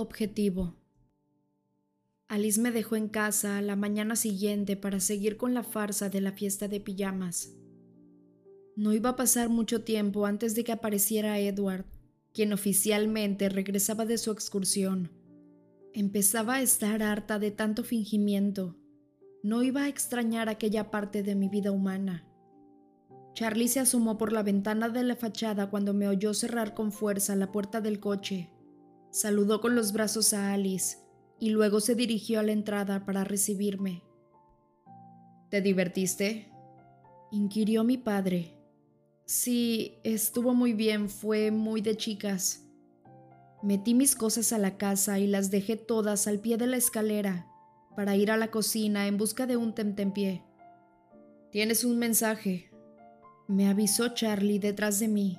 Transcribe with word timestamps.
Objetivo. 0.00 0.76
Alice 2.28 2.60
me 2.60 2.70
dejó 2.70 2.94
en 2.94 3.08
casa 3.08 3.60
la 3.60 3.74
mañana 3.74 4.14
siguiente 4.14 4.76
para 4.76 5.00
seguir 5.00 5.36
con 5.36 5.54
la 5.54 5.64
farsa 5.64 6.08
de 6.08 6.20
la 6.20 6.30
fiesta 6.30 6.68
de 6.68 6.78
pijamas. 6.78 7.56
No 8.76 8.92
iba 8.92 9.10
a 9.10 9.16
pasar 9.16 9.48
mucho 9.48 9.82
tiempo 9.82 10.24
antes 10.24 10.54
de 10.54 10.62
que 10.62 10.70
apareciera 10.70 11.40
Edward, 11.40 11.84
quien 12.32 12.52
oficialmente 12.52 13.48
regresaba 13.48 14.06
de 14.06 14.18
su 14.18 14.30
excursión. 14.30 15.10
Empezaba 15.92 16.54
a 16.54 16.62
estar 16.62 17.02
harta 17.02 17.40
de 17.40 17.50
tanto 17.50 17.82
fingimiento. 17.82 18.76
No 19.42 19.64
iba 19.64 19.82
a 19.82 19.88
extrañar 19.88 20.48
aquella 20.48 20.92
parte 20.92 21.24
de 21.24 21.34
mi 21.34 21.48
vida 21.48 21.72
humana. 21.72 22.24
Charlie 23.34 23.66
se 23.66 23.80
asomó 23.80 24.16
por 24.16 24.32
la 24.32 24.44
ventana 24.44 24.90
de 24.90 25.02
la 25.02 25.16
fachada 25.16 25.70
cuando 25.70 25.92
me 25.92 26.06
oyó 26.06 26.34
cerrar 26.34 26.74
con 26.74 26.92
fuerza 26.92 27.34
la 27.34 27.50
puerta 27.50 27.80
del 27.80 27.98
coche 27.98 28.52
Saludó 29.10 29.60
con 29.60 29.74
los 29.74 29.92
brazos 29.92 30.32
a 30.34 30.52
Alice 30.52 30.98
y 31.40 31.50
luego 31.50 31.80
se 31.80 31.94
dirigió 31.94 32.40
a 32.40 32.42
la 32.42 32.52
entrada 32.52 33.04
para 33.04 33.24
recibirme. 33.24 34.02
¿Te 35.50 35.60
divertiste? 35.60 36.52
inquirió 37.30 37.84
mi 37.84 37.96
padre. 37.96 38.54
Sí, 39.24 39.98
estuvo 40.04 40.54
muy 40.54 40.72
bien, 40.72 41.08
fue 41.08 41.50
muy 41.50 41.80
de 41.80 41.96
chicas. 41.96 42.64
Metí 43.62 43.94
mis 43.94 44.14
cosas 44.14 44.52
a 44.52 44.58
la 44.58 44.78
casa 44.78 45.18
y 45.18 45.26
las 45.26 45.50
dejé 45.50 45.76
todas 45.76 46.26
al 46.26 46.38
pie 46.38 46.56
de 46.56 46.66
la 46.66 46.76
escalera 46.76 47.46
para 47.96 48.16
ir 48.16 48.30
a 48.30 48.36
la 48.36 48.50
cocina 48.50 49.06
en 49.06 49.16
busca 49.16 49.46
de 49.46 49.56
un 49.56 49.74
tentempié. 49.74 50.44
Tienes 51.50 51.84
un 51.84 51.98
mensaje, 51.98 52.70
me 53.48 53.68
avisó 53.68 54.08
Charlie 54.14 54.58
detrás 54.58 55.00
de 55.00 55.08
mí. 55.08 55.38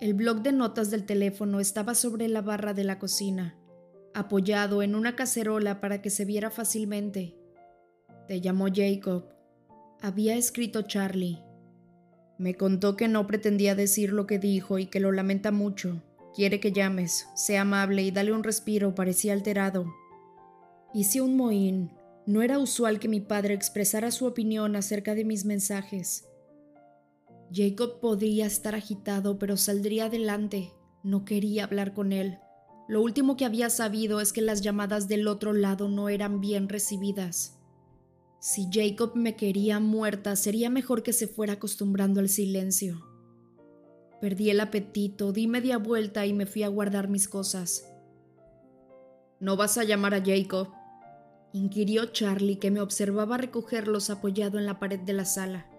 El 0.00 0.14
bloc 0.14 0.42
de 0.42 0.52
notas 0.52 0.92
del 0.92 1.06
teléfono 1.06 1.58
estaba 1.58 1.96
sobre 1.96 2.28
la 2.28 2.40
barra 2.40 2.72
de 2.72 2.84
la 2.84 3.00
cocina, 3.00 3.58
apoyado 4.14 4.82
en 4.84 4.94
una 4.94 5.16
cacerola 5.16 5.80
para 5.80 6.00
que 6.00 6.08
se 6.10 6.24
viera 6.24 6.50
fácilmente. 6.52 7.34
Te 8.28 8.40
llamó 8.40 8.66
Jacob. 8.72 9.24
Había 10.00 10.36
escrito 10.36 10.82
Charlie. 10.82 11.42
Me 12.38 12.54
contó 12.54 12.94
que 12.94 13.08
no 13.08 13.26
pretendía 13.26 13.74
decir 13.74 14.12
lo 14.12 14.28
que 14.28 14.38
dijo 14.38 14.78
y 14.78 14.86
que 14.86 15.00
lo 15.00 15.10
lamenta 15.10 15.50
mucho. 15.50 16.00
Quiere 16.32 16.60
que 16.60 16.70
llames, 16.70 17.26
sea 17.34 17.62
amable 17.62 18.04
y 18.04 18.12
dale 18.12 18.32
un 18.32 18.44
respiro, 18.44 18.94
parecía 18.94 19.32
alterado. 19.32 19.92
Hice 20.94 21.20
un 21.20 21.36
mohín. 21.36 21.90
No 22.24 22.42
era 22.42 22.60
usual 22.60 23.00
que 23.00 23.08
mi 23.08 23.20
padre 23.20 23.54
expresara 23.54 24.12
su 24.12 24.26
opinión 24.26 24.76
acerca 24.76 25.16
de 25.16 25.24
mis 25.24 25.44
mensajes. 25.44 26.27
Jacob 27.52 28.00
podía 28.00 28.46
estar 28.46 28.74
agitado, 28.74 29.38
pero 29.38 29.56
saldría 29.56 30.06
adelante. 30.06 30.72
No 31.02 31.24
quería 31.24 31.64
hablar 31.64 31.94
con 31.94 32.12
él. 32.12 32.38
Lo 32.88 33.02
último 33.02 33.36
que 33.36 33.44
había 33.44 33.70
sabido 33.70 34.20
es 34.20 34.32
que 34.32 34.42
las 34.42 34.62
llamadas 34.62 35.08
del 35.08 35.28
otro 35.28 35.52
lado 35.52 35.88
no 35.88 36.08
eran 36.08 36.40
bien 36.40 36.68
recibidas. 36.68 37.58
Si 38.40 38.68
Jacob 38.72 39.12
me 39.14 39.36
quería 39.36 39.80
muerta, 39.80 40.36
sería 40.36 40.70
mejor 40.70 41.02
que 41.02 41.12
se 41.12 41.26
fuera 41.26 41.54
acostumbrando 41.54 42.20
al 42.20 42.28
silencio. 42.28 43.04
Perdí 44.20 44.50
el 44.50 44.60
apetito, 44.60 45.32
di 45.32 45.46
media 45.46 45.78
vuelta 45.78 46.26
y 46.26 46.32
me 46.32 46.46
fui 46.46 46.62
a 46.62 46.68
guardar 46.68 47.08
mis 47.08 47.28
cosas. 47.28 47.88
¿No 49.40 49.56
vas 49.56 49.78
a 49.78 49.84
llamar 49.84 50.14
a 50.14 50.24
Jacob? 50.24 50.68
inquirió 51.52 52.06
Charlie, 52.06 52.58
que 52.58 52.70
me 52.70 52.80
observaba 52.80 53.38
recogerlos 53.38 54.10
apoyado 54.10 54.58
en 54.58 54.66
la 54.66 54.78
pared 54.78 55.00
de 55.00 55.12
la 55.12 55.24
sala. 55.24 55.70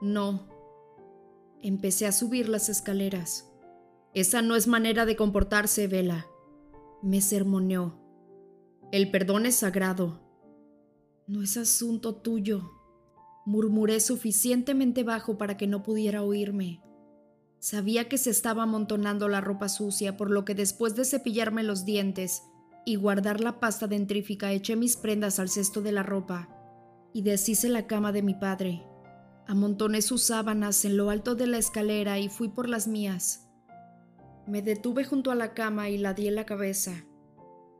No, 0.00 0.48
Empecé 1.64 2.06
a 2.06 2.12
subir 2.12 2.50
las 2.50 2.68
escaleras. 2.68 3.50
Esa 4.12 4.42
no 4.42 4.54
es 4.54 4.66
manera 4.66 5.06
de 5.06 5.16
comportarse, 5.16 5.86
Vela. 5.86 6.26
Me 7.02 7.22
sermoneó. 7.22 7.98
El 8.92 9.10
perdón 9.10 9.46
es 9.46 9.54
sagrado. 9.54 10.20
No 11.26 11.40
es 11.40 11.56
asunto 11.56 12.16
tuyo. 12.16 12.70
Murmuré 13.46 14.00
suficientemente 14.00 15.04
bajo 15.04 15.38
para 15.38 15.56
que 15.56 15.66
no 15.66 15.82
pudiera 15.82 16.22
oírme. 16.22 16.82
Sabía 17.60 18.10
que 18.10 18.18
se 18.18 18.28
estaba 18.28 18.64
amontonando 18.64 19.26
la 19.28 19.40
ropa 19.40 19.70
sucia, 19.70 20.18
por 20.18 20.30
lo 20.30 20.44
que 20.44 20.54
después 20.54 20.94
de 20.96 21.06
cepillarme 21.06 21.62
los 21.62 21.86
dientes 21.86 22.42
y 22.84 22.96
guardar 22.96 23.40
la 23.40 23.58
pasta 23.58 23.86
dentrífica 23.86 24.52
eché 24.52 24.76
mis 24.76 24.98
prendas 24.98 25.38
al 25.38 25.48
cesto 25.48 25.80
de 25.80 25.92
la 25.92 26.02
ropa 26.02 26.50
y 27.14 27.22
deshice 27.22 27.70
la 27.70 27.86
cama 27.86 28.12
de 28.12 28.20
mi 28.20 28.34
padre. 28.34 28.84
Amontoné 29.46 30.00
sus 30.00 30.22
sábanas 30.22 30.86
en 30.86 30.96
lo 30.96 31.10
alto 31.10 31.34
de 31.34 31.46
la 31.46 31.58
escalera 31.58 32.18
y 32.18 32.30
fui 32.30 32.48
por 32.48 32.66
las 32.66 32.88
mías. 32.88 33.46
Me 34.46 34.62
detuve 34.62 35.04
junto 35.04 35.30
a 35.30 35.34
la 35.34 35.52
cama 35.52 35.90
y 35.90 35.98
la 35.98 36.14
di 36.14 36.30
la 36.30 36.46
cabeza. 36.46 37.04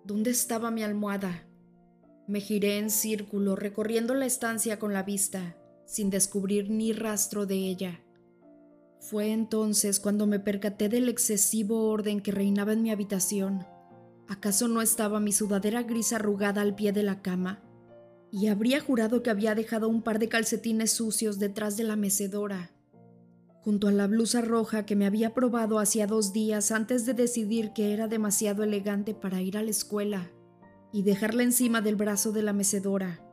¿Dónde 0.05 0.31
estaba 0.31 0.71
mi 0.71 0.83
almohada? 0.83 1.47
Me 2.27 2.41
giré 2.41 2.79
en 2.79 2.91
círculo, 2.91 3.57
recorriendo 3.57 4.15
la 4.15 4.27
estancia 4.27 4.79
con 4.79 4.93
la 4.93 5.03
vista, 5.03 5.57
sin 5.87 6.11
descubrir 6.11 6.69
ni 6.69 6.93
rastro 6.93 7.47
de 7.47 7.57
ella. 7.57 8.01
Fue 9.01 9.33
entonces 9.33 10.01
cuando 10.01 10.27
me 10.27 10.41
percaté 10.41 10.91
del 10.91 11.09
excesivo 11.09 11.89
orden 11.89 12.21
que 12.21 12.33
reinaba 12.33 12.75
en 12.75 12.83
mi 12.83 12.91
habitación. 12.91 13.67
¿Acaso 14.29 14.69
no 14.69 14.83
estaba 14.83 15.19
mi 15.19 15.33
sudadera 15.33 15.83
gris 15.83 16.13
arrugada 16.13 16.61
al 16.61 16.75
pie 16.75 16.93
de 16.93 17.03
la 17.03 17.23
cama? 17.23 17.63
Y 18.35 18.49
habría 18.49 18.81
jurado 18.81 19.23
que 19.23 19.31
había 19.31 19.55
dejado 19.55 19.89
un 19.89 20.03
par 20.03 20.19
de 20.19 20.29
calcetines 20.29 20.91
sucios 20.91 21.39
detrás 21.39 21.77
de 21.77 21.85
la 21.85 21.95
mecedora, 21.95 22.73
junto 23.61 23.87
a 23.87 23.93
la 23.93 24.09
blusa 24.09 24.41
roja 24.41 24.85
que 24.85 24.97
me 24.97 25.07
había 25.07 25.35
probado 25.35 25.79
hacía 25.79 26.09
dos 26.09 26.33
días 26.33 26.73
antes 26.73 27.07
de 27.07 27.15
decidir 27.15 27.73
que 27.73 27.93
era 27.93 28.09
demasiado 28.09 28.65
elegante 28.65 29.15
para 29.15 29.41
ir 29.41 29.57
a 29.57 29.63
la 29.63 29.71
escuela, 29.71 30.33
y 30.93 31.05
dejarla 31.05 31.45
encima 31.45 31.81
del 31.81 31.95
brazo 31.95 32.33
de 32.33 32.43
la 32.43 32.53
mecedora. 32.53 33.25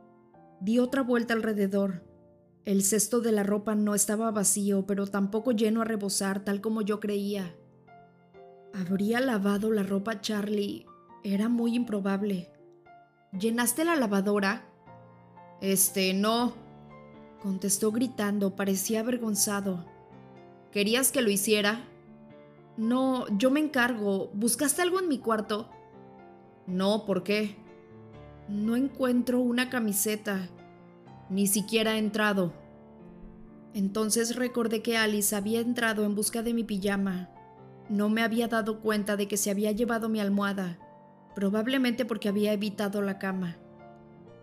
Di 0.60 0.78
otra 0.78 1.02
vuelta 1.02 1.34
alrededor. 1.34 2.04
El 2.64 2.84
cesto 2.84 3.20
de 3.20 3.32
la 3.32 3.42
ropa 3.42 3.74
no 3.74 3.96
estaba 3.96 4.30
vacío, 4.30 4.86
pero 4.86 5.08
tampoco 5.08 5.50
lleno 5.50 5.82
a 5.82 5.84
rebosar 5.84 6.44
tal 6.44 6.60
como 6.60 6.80
yo 6.80 7.00
creía. 7.00 7.56
¿Habría 8.72 9.18
lavado 9.18 9.72
la 9.72 9.82
ropa 9.82 10.20
Charlie? 10.20 10.86
Era 11.24 11.48
muy 11.48 11.74
improbable. 11.74 12.52
¿Llenaste 13.32 13.84
la 13.84 13.96
lavadora? 13.96 14.71
Este, 15.62 16.12
no, 16.12 16.54
contestó 17.40 17.92
gritando, 17.92 18.56
parecía 18.56 18.98
avergonzado. 18.98 19.86
¿Querías 20.72 21.12
que 21.12 21.22
lo 21.22 21.30
hiciera? 21.30 21.84
No, 22.76 23.28
yo 23.38 23.52
me 23.52 23.60
encargo. 23.60 24.28
¿Buscaste 24.34 24.82
algo 24.82 24.98
en 24.98 25.06
mi 25.06 25.18
cuarto? 25.18 25.70
No, 26.66 27.06
¿por 27.06 27.22
qué? 27.22 27.54
No 28.48 28.74
encuentro 28.74 29.38
una 29.38 29.70
camiseta. 29.70 30.48
Ni 31.30 31.46
siquiera 31.46 31.94
he 31.94 31.98
entrado. 31.98 32.52
Entonces 33.72 34.34
recordé 34.34 34.82
que 34.82 34.96
Alice 34.96 35.36
había 35.36 35.60
entrado 35.60 36.04
en 36.04 36.16
busca 36.16 36.42
de 36.42 36.54
mi 36.54 36.64
pijama. 36.64 37.30
No 37.88 38.08
me 38.08 38.22
había 38.22 38.48
dado 38.48 38.80
cuenta 38.80 39.16
de 39.16 39.28
que 39.28 39.36
se 39.36 39.52
había 39.52 39.70
llevado 39.70 40.08
mi 40.08 40.18
almohada, 40.18 40.80
probablemente 41.36 42.04
porque 42.04 42.28
había 42.28 42.52
evitado 42.52 43.00
la 43.00 43.20
cama. 43.20 43.61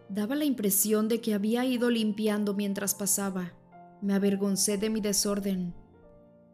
Daba 0.09 0.35
la 0.35 0.45
impresión 0.45 1.07
de 1.07 1.21
que 1.21 1.35
había 1.35 1.65
ido 1.65 1.91
limpiando 1.91 2.55
mientras 2.55 2.95
pasaba. 2.95 3.53
Me 4.01 4.13
avergoncé 4.13 4.77
de 4.77 4.89
mi 4.89 5.01
desorden. 5.01 5.75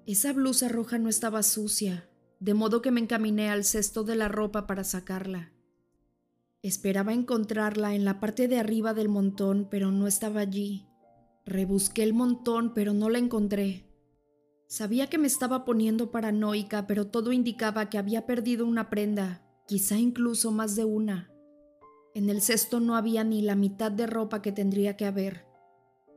Esa 0.05 0.33
blusa 0.33 0.67
roja 0.67 0.97
no 0.97 1.07
estaba 1.07 1.41
sucia, 1.41 2.09
de 2.39 2.53
modo 2.53 2.81
que 2.81 2.91
me 2.91 2.99
encaminé 2.99 3.49
al 3.49 3.63
cesto 3.63 4.03
de 4.03 4.15
la 4.15 4.27
ropa 4.27 4.67
para 4.67 4.83
sacarla. 4.83 5.53
Esperaba 6.61 7.13
encontrarla 7.13 7.95
en 7.95 8.03
la 8.03 8.19
parte 8.19 8.47
de 8.47 8.59
arriba 8.59 8.93
del 8.93 9.07
montón, 9.07 9.67
pero 9.71 9.91
no 9.91 10.05
estaba 10.05 10.41
allí. 10.41 10.87
Rebusqué 11.45 12.03
el 12.03 12.13
montón, 12.13 12.73
pero 12.73 12.93
no 12.93 13.09
la 13.09 13.19
encontré. 13.19 13.85
Sabía 14.67 15.07
que 15.07 15.17
me 15.17 15.27
estaba 15.27 15.63
poniendo 15.63 16.11
paranoica, 16.11 16.87
pero 16.87 17.07
todo 17.07 17.31
indicaba 17.31 17.89
que 17.89 17.99
había 17.99 18.25
perdido 18.25 18.65
una 18.65 18.89
prenda, 18.89 19.45
quizá 19.67 19.97
incluso 19.97 20.51
más 20.51 20.75
de 20.75 20.85
una. 20.85 21.34
En 22.15 22.29
el 22.29 22.41
cesto 22.41 22.79
no 22.79 22.95
había 22.95 23.25
ni 23.25 23.41
la 23.41 23.55
mitad 23.55 23.91
de 23.91 24.07
ropa 24.07 24.41
que 24.41 24.53
tendría 24.53 24.95
que 24.95 25.05
haber. 25.05 25.45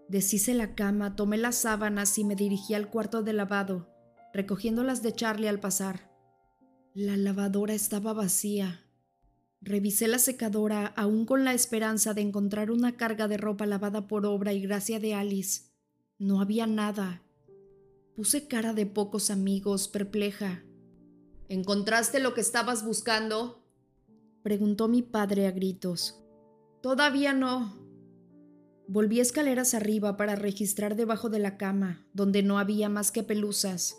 Deshice 0.09 0.55
la 0.55 0.77
cama, 0.77 1.17
tomé 1.17 1.39
las 1.39 1.57
sábanas 1.57 2.17
y 2.19 2.25
me 2.25 2.37
dirigí 2.37 2.73
al 2.75 2.89
cuarto 2.89 3.25
de 3.25 3.33
lavado, 3.33 3.89
recogiendo 4.33 4.85
las 4.85 5.03
de 5.03 5.13
Charlie 5.13 5.49
al 5.49 5.59
pasar. 5.59 6.09
La 6.95 7.17
lavadora 7.17 7.75
estaba 7.75 8.13
vacía. 8.13 8.85
Revisé 9.61 10.07
la 10.07 10.21
secadora 10.21 10.87
aún 10.87 11.27
con 11.27 11.45
la 11.45 11.53
esperanza 11.53 12.15
de 12.15 12.21
encontrar 12.21 12.71
una 12.71 12.97
carga 12.97 13.27
de 13.27 13.37
ropa 13.37 13.67
lavada 13.67 14.07
por 14.07 14.25
obra 14.25 14.53
y 14.53 14.61
gracia 14.61 15.01
de 15.01 15.15
Alice. 15.15 15.63
No 16.17 16.41
había 16.41 16.69
nada. 16.69 17.25
Puse 18.15 18.47
cara 18.47 18.73
de 18.73 18.87
pocos 18.87 19.31
amigos, 19.31 19.89
perpleja. 19.89 20.63
¿Encontraste 21.49 22.21
lo 22.21 22.35
que 22.35 22.41
estabas 22.41 22.85
buscando? 22.85 23.68
Preguntó 24.49 24.89
mi 24.89 25.03
padre 25.03 25.47
a 25.47 25.51
gritos. 25.51 26.25
Todavía 26.81 27.35
no. 27.35 27.77
Volví 28.87 29.21
escaleras 29.21 29.75
arriba 29.75 30.17
para 30.17 30.37
registrar 30.37 30.97
debajo 30.97 31.29
de 31.29 31.39
la 31.39 31.59
cama, 31.59 32.07
donde 32.15 32.43
no 32.43 32.59
había 32.59 32.89
más 32.89 33.13
que 33.13 33.23
pelusas. 33.23 33.99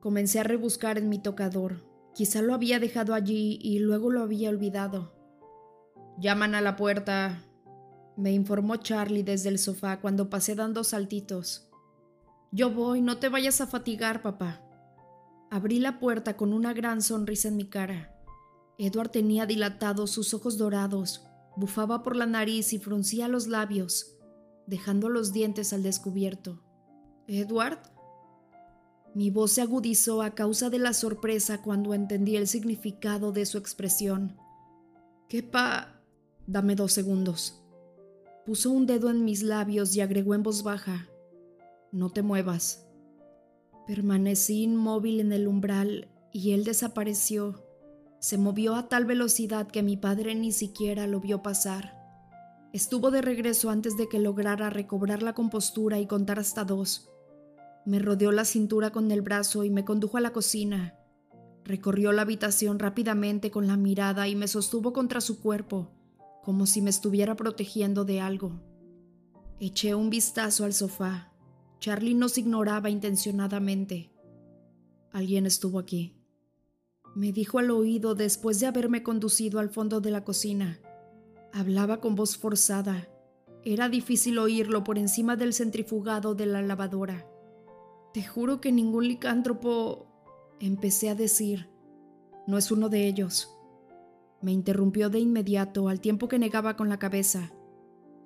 Comencé 0.00 0.40
a 0.40 0.42
rebuscar 0.42 0.98
en 0.98 1.08
mi 1.08 1.20
tocador. 1.20 1.86
Quizá 2.16 2.42
lo 2.42 2.52
había 2.52 2.80
dejado 2.80 3.14
allí 3.14 3.60
y 3.62 3.78
luego 3.78 4.10
lo 4.10 4.22
había 4.22 4.50
olvidado. 4.50 5.12
Llaman 6.18 6.56
a 6.56 6.60
la 6.60 6.74
puerta, 6.74 7.44
me 8.16 8.32
informó 8.32 8.78
Charlie 8.78 9.22
desde 9.22 9.50
el 9.50 9.60
sofá 9.60 10.00
cuando 10.00 10.30
pasé 10.30 10.56
dando 10.56 10.82
saltitos. 10.82 11.70
Yo 12.50 12.72
voy, 12.72 13.02
no 13.02 13.18
te 13.18 13.28
vayas 13.28 13.60
a 13.60 13.68
fatigar, 13.68 14.20
papá. 14.20 14.64
Abrí 15.48 15.78
la 15.78 16.00
puerta 16.00 16.36
con 16.36 16.52
una 16.52 16.72
gran 16.72 17.02
sonrisa 17.02 17.46
en 17.46 17.56
mi 17.56 17.66
cara. 17.66 18.17
Edward 18.78 19.10
tenía 19.10 19.44
dilatados 19.44 20.12
sus 20.12 20.32
ojos 20.34 20.56
dorados, 20.56 21.26
bufaba 21.56 22.04
por 22.04 22.14
la 22.14 22.26
nariz 22.26 22.72
y 22.72 22.78
fruncía 22.78 23.26
los 23.26 23.48
labios, 23.48 24.16
dejando 24.66 25.08
los 25.08 25.32
dientes 25.32 25.72
al 25.72 25.82
descubierto. 25.82 26.62
¿Edward? 27.26 27.78
Mi 29.14 29.30
voz 29.30 29.52
se 29.52 29.62
agudizó 29.62 30.22
a 30.22 30.36
causa 30.36 30.70
de 30.70 30.78
la 30.78 30.92
sorpresa 30.92 31.60
cuando 31.60 31.92
entendí 31.92 32.36
el 32.36 32.46
significado 32.46 33.32
de 33.32 33.46
su 33.46 33.58
expresión. 33.58 34.36
¿Qué 35.28 35.42
pa... 35.42 36.00
Dame 36.46 36.76
dos 36.76 36.92
segundos. 36.92 37.62
Puso 38.46 38.70
un 38.70 38.86
dedo 38.86 39.10
en 39.10 39.24
mis 39.24 39.42
labios 39.42 39.94
y 39.96 40.00
agregó 40.00 40.34
en 40.34 40.42
voz 40.42 40.62
baja. 40.62 41.08
No 41.92 42.10
te 42.10 42.22
muevas. 42.22 42.86
Permanecí 43.86 44.62
inmóvil 44.62 45.20
en 45.20 45.32
el 45.32 45.48
umbral 45.48 46.08
y 46.32 46.52
él 46.52 46.64
desapareció. 46.64 47.67
Se 48.20 48.36
movió 48.36 48.74
a 48.74 48.88
tal 48.88 49.04
velocidad 49.04 49.68
que 49.68 49.82
mi 49.82 49.96
padre 49.96 50.34
ni 50.34 50.50
siquiera 50.50 51.06
lo 51.06 51.20
vio 51.20 51.42
pasar. 51.42 51.96
Estuvo 52.72 53.10
de 53.10 53.22
regreso 53.22 53.70
antes 53.70 53.96
de 53.96 54.08
que 54.08 54.18
lograra 54.18 54.70
recobrar 54.70 55.22
la 55.22 55.34
compostura 55.34 55.98
y 55.98 56.06
contar 56.06 56.38
hasta 56.38 56.64
dos. 56.64 57.10
Me 57.86 57.98
rodeó 57.98 58.32
la 58.32 58.44
cintura 58.44 58.90
con 58.90 59.10
el 59.10 59.22
brazo 59.22 59.64
y 59.64 59.70
me 59.70 59.84
condujo 59.84 60.16
a 60.16 60.20
la 60.20 60.32
cocina. 60.32 60.94
Recorrió 61.64 62.12
la 62.12 62.22
habitación 62.22 62.78
rápidamente 62.78 63.50
con 63.50 63.66
la 63.66 63.76
mirada 63.76 64.26
y 64.26 64.34
me 64.34 64.48
sostuvo 64.48 64.92
contra 64.92 65.20
su 65.20 65.40
cuerpo, 65.40 65.92
como 66.42 66.66
si 66.66 66.82
me 66.82 66.90
estuviera 66.90 67.36
protegiendo 67.36 68.04
de 68.04 68.20
algo. 68.20 68.60
Eché 69.60 69.94
un 69.94 70.10
vistazo 70.10 70.64
al 70.64 70.72
sofá. 70.72 71.32
Charlie 71.78 72.14
nos 72.14 72.36
ignoraba 72.36 72.90
intencionadamente. 72.90 74.12
Alguien 75.12 75.46
estuvo 75.46 75.78
aquí. 75.78 76.17
Me 77.18 77.32
dijo 77.32 77.58
al 77.58 77.72
oído 77.72 78.14
después 78.14 78.60
de 78.60 78.68
haberme 78.68 79.02
conducido 79.02 79.58
al 79.58 79.70
fondo 79.70 80.00
de 80.00 80.12
la 80.12 80.22
cocina. 80.22 80.78
Hablaba 81.52 82.00
con 82.00 82.14
voz 82.14 82.36
forzada. 82.36 83.08
Era 83.64 83.88
difícil 83.88 84.38
oírlo 84.38 84.84
por 84.84 84.98
encima 84.98 85.34
del 85.34 85.52
centrifugado 85.52 86.36
de 86.36 86.46
la 86.46 86.62
lavadora. 86.62 87.26
Te 88.14 88.22
juro 88.22 88.60
que 88.60 88.70
ningún 88.70 89.08
licántropo... 89.08 90.06
Empecé 90.60 91.08
a 91.08 91.16
decir. 91.16 91.68
No 92.46 92.56
es 92.56 92.70
uno 92.70 92.88
de 92.88 93.08
ellos. 93.08 93.52
Me 94.40 94.52
interrumpió 94.52 95.10
de 95.10 95.18
inmediato 95.18 95.88
al 95.88 96.00
tiempo 96.00 96.28
que 96.28 96.38
negaba 96.38 96.76
con 96.76 96.88
la 96.88 97.00
cabeza, 97.00 97.52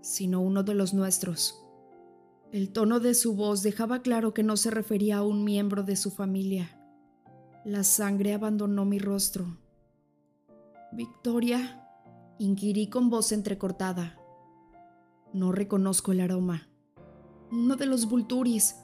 sino 0.02 0.42
uno 0.42 0.64
de 0.64 0.74
los 0.74 0.92
nuestros. 0.92 1.64
El 2.50 2.72
tono 2.72 3.00
de 3.00 3.14
su 3.14 3.34
voz 3.34 3.62
dejaba 3.62 4.02
claro 4.02 4.34
que 4.34 4.42
no 4.42 4.58
se 4.58 4.70
refería 4.70 5.16
a 5.16 5.22
un 5.22 5.44
miembro 5.44 5.82
de 5.82 5.96
su 5.96 6.10
familia. 6.10 6.81
La 7.64 7.84
sangre 7.84 8.34
abandonó 8.34 8.84
mi 8.84 8.98
rostro. 8.98 9.56
Victoria, 10.90 11.88
inquirí 12.38 12.88
con 12.88 13.08
voz 13.08 13.30
entrecortada. 13.30 14.18
No 15.32 15.52
reconozco 15.52 16.10
el 16.10 16.22
aroma. 16.22 16.68
Uno 17.52 17.76
de 17.76 17.86
los 17.86 18.08
Vulturis, 18.08 18.76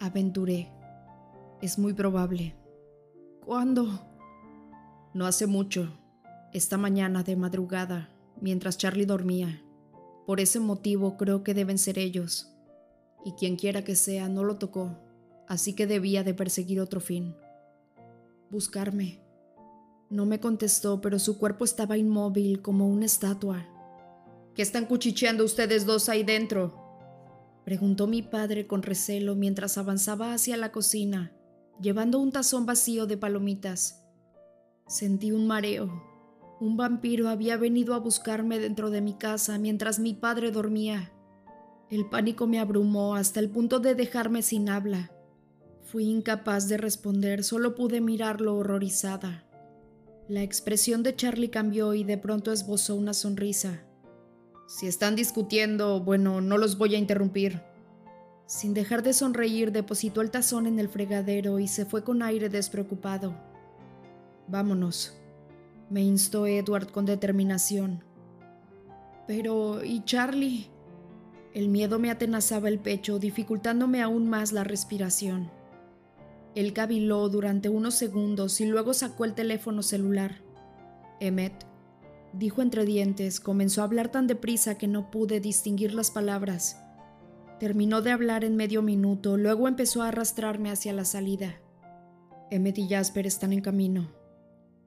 aventuré. 0.00 0.72
Es 1.60 1.78
muy 1.78 1.92
probable. 1.92 2.56
¿Cuándo? 3.44 4.00
No 5.12 5.26
hace 5.26 5.46
mucho. 5.46 5.92
Esta 6.54 6.78
mañana 6.78 7.22
de 7.22 7.36
madrugada, 7.36 8.08
mientras 8.40 8.78
Charlie 8.78 9.04
dormía. 9.04 9.62
Por 10.26 10.40
ese 10.40 10.58
motivo 10.58 11.18
creo 11.18 11.44
que 11.44 11.52
deben 11.52 11.76
ser 11.76 11.98
ellos 11.98 12.50
y 13.26 13.32
quien 13.32 13.56
quiera 13.56 13.84
que 13.84 13.94
sea 13.94 14.28
no 14.28 14.42
lo 14.42 14.56
tocó, 14.56 14.96
así 15.48 15.74
que 15.74 15.86
debía 15.86 16.24
de 16.24 16.32
perseguir 16.32 16.80
otro 16.80 17.00
fin. 17.00 17.34
Buscarme. 18.50 19.22
No 20.08 20.24
me 20.24 20.38
contestó, 20.38 21.00
pero 21.00 21.18
su 21.18 21.36
cuerpo 21.38 21.64
estaba 21.64 21.98
inmóvil 21.98 22.62
como 22.62 22.86
una 22.88 23.06
estatua. 23.06 23.66
¿Qué 24.54 24.62
están 24.62 24.86
cuchicheando 24.86 25.44
ustedes 25.44 25.84
dos 25.84 26.08
ahí 26.08 26.22
dentro? 26.22 26.86
preguntó 27.64 28.06
mi 28.06 28.22
padre 28.22 28.68
con 28.68 28.82
recelo 28.82 29.34
mientras 29.34 29.76
avanzaba 29.76 30.32
hacia 30.32 30.56
la 30.56 30.70
cocina, 30.70 31.32
llevando 31.80 32.20
un 32.20 32.30
tazón 32.30 32.64
vacío 32.64 33.06
de 33.06 33.16
palomitas. 33.16 34.04
Sentí 34.86 35.32
un 35.32 35.48
mareo. 35.48 35.90
Un 36.60 36.76
vampiro 36.76 37.28
había 37.28 37.56
venido 37.56 37.94
a 37.94 37.98
buscarme 37.98 38.60
dentro 38.60 38.90
de 38.90 39.00
mi 39.00 39.14
casa 39.14 39.58
mientras 39.58 39.98
mi 39.98 40.14
padre 40.14 40.52
dormía. 40.52 41.12
El 41.90 42.08
pánico 42.08 42.46
me 42.46 42.60
abrumó 42.60 43.16
hasta 43.16 43.40
el 43.40 43.50
punto 43.50 43.80
de 43.80 43.96
dejarme 43.96 44.42
sin 44.42 44.68
habla. 44.68 45.10
Fui 45.86 46.06
incapaz 46.06 46.66
de 46.68 46.78
responder, 46.78 47.44
solo 47.44 47.76
pude 47.76 48.00
mirarlo 48.00 48.56
horrorizada. 48.56 49.44
La 50.26 50.42
expresión 50.42 51.04
de 51.04 51.14
Charlie 51.14 51.48
cambió 51.48 51.94
y 51.94 52.02
de 52.02 52.18
pronto 52.18 52.50
esbozó 52.50 52.96
una 52.96 53.14
sonrisa. 53.14 53.84
Si 54.66 54.88
están 54.88 55.14
discutiendo, 55.14 56.00
bueno, 56.00 56.40
no 56.40 56.58
los 56.58 56.76
voy 56.76 56.96
a 56.96 56.98
interrumpir. 56.98 57.62
Sin 58.46 58.74
dejar 58.74 59.04
de 59.04 59.12
sonreír, 59.12 59.70
depositó 59.70 60.22
el 60.22 60.32
tazón 60.32 60.66
en 60.66 60.80
el 60.80 60.88
fregadero 60.88 61.60
y 61.60 61.68
se 61.68 61.84
fue 61.84 62.02
con 62.02 62.20
aire 62.20 62.48
despreocupado. 62.48 63.36
Vámonos, 64.48 65.16
me 65.88 66.02
instó 66.02 66.48
Edward 66.48 66.90
con 66.90 67.06
determinación. 67.06 68.02
Pero, 69.28 69.84
¿y 69.84 70.02
Charlie? 70.02 70.68
El 71.54 71.68
miedo 71.68 72.00
me 72.00 72.10
atenazaba 72.10 72.68
el 72.68 72.80
pecho, 72.80 73.20
dificultándome 73.20 74.02
aún 74.02 74.28
más 74.28 74.50
la 74.50 74.64
respiración. 74.64 75.48
Él 76.56 76.72
caviló 76.72 77.28
durante 77.28 77.68
unos 77.68 77.94
segundos 77.94 78.62
y 78.62 78.64
luego 78.64 78.94
sacó 78.94 79.26
el 79.26 79.34
teléfono 79.34 79.82
celular. 79.82 80.40
Emmet, 81.20 81.52
dijo 82.32 82.62
entre 82.62 82.86
dientes, 82.86 83.40
comenzó 83.40 83.82
a 83.82 83.84
hablar 83.84 84.10
tan 84.10 84.26
deprisa 84.26 84.78
que 84.78 84.88
no 84.88 85.10
pude 85.10 85.38
distinguir 85.38 85.92
las 85.92 86.10
palabras. 86.10 86.80
Terminó 87.60 88.00
de 88.00 88.10
hablar 88.10 88.42
en 88.42 88.56
medio 88.56 88.80
minuto, 88.80 89.36
luego 89.36 89.68
empezó 89.68 90.02
a 90.02 90.08
arrastrarme 90.08 90.70
hacia 90.70 90.94
la 90.94 91.04
salida. 91.04 91.60
Emmet 92.50 92.78
y 92.78 92.88
Jasper 92.88 93.26
están 93.26 93.52
en 93.52 93.60
camino. 93.60 94.10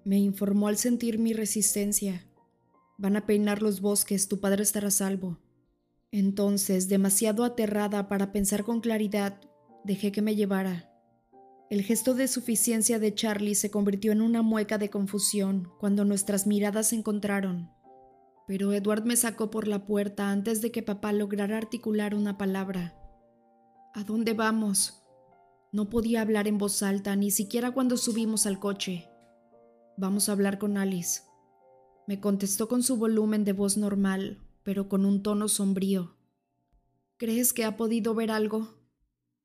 Me 0.03 0.17
informó 0.17 0.69
al 0.69 0.77
sentir 0.77 1.19
mi 1.19 1.33
resistencia. 1.33 2.25
Van 2.97 3.15
a 3.15 3.27
peinar 3.27 3.61
los 3.61 3.79
bosques, 3.79 4.27
tu 4.27 4.39
padre 4.39 4.63
estará 4.63 4.89
salvo. 4.89 5.37
Entonces, 6.11 6.89
demasiado 6.89 7.43
aterrada 7.43 8.07
para 8.07 8.31
pensar 8.31 8.63
con 8.63 8.81
claridad, 8.81 9.39
dejé 9.83 10.11
que 10.11 10.23
me 10.23 10.35
llevara. 10.35 10.88
El 11.69 11.83
gesto 11.83 12.15
de 12.15 12.27
suficiencia 12.27 12.97
de 12.97 13.13
Charlie 13.13 13.53
se 13.53 13.69
convirtió 13.69 14.11
en 14.11 14.21
una 14.21 14.41
mueca 14.41 14.79
de 14.79 14.89
confusión 14.89 15.71
cuando 15.79 16.03
nuestras 16.03 16.47
miradas 16.47 16.89
se 16.89 16.95
encontraron. 16.95 17.69
Pero 18.47 18.73
Edward 18.73 19.05
me 19.05 19.15
sacó 19.15 19.51
por 19.51 19.67
la 19.67 19.85
puerta 19.85 20.31
antes 20.31 20.61
de 20.61 20.71
que 20.71 20.81
papá 20.81 21.13
lograra 21.13 21.57
articular 21.57 22.15
una 22.15 22.39
palabra. 22.39 22.95
¿A 23.93 24.03
dónde 24.03 24.33
vamos? 24.33 25.03
No 25.71 25.91
podía 25.91 26.21
hablar 26.21 26.47
en 26.47 26.57
voz 26.57 26.81
alta, 26.81 27.15
ni 27.15 27.29
siquiera 27.29 27.69
cuando 27.69 27.97
subimos 27.97 28.47
al 28.47 28.59
coche. 28.59 29.07
Vamos 29.95 30.27
a 30.27 30.31
hablar 30.31 30.57
con 30.57 30.75
Alice. 30.75 31.21
Me 32.07 32.19
contestó 32.19 32.67
con 32.67 32.81
su 32.81 32.97
volumen 32.97 33.45
de 33.45 33.53
voz 33.53 33.77
normal, 33.77 34.41
pero 34.63 34.89
con 34.89 35.05
un 35.05 35.21
tono 35.21 35.47
sombrío. 35.47 36.15
¿Crees 37.17 37.53
que 37.53 37.65
ha 37.65 37.77
podido 37.77 38.15
ver 38.15 38.31
algo? 38.31 38.78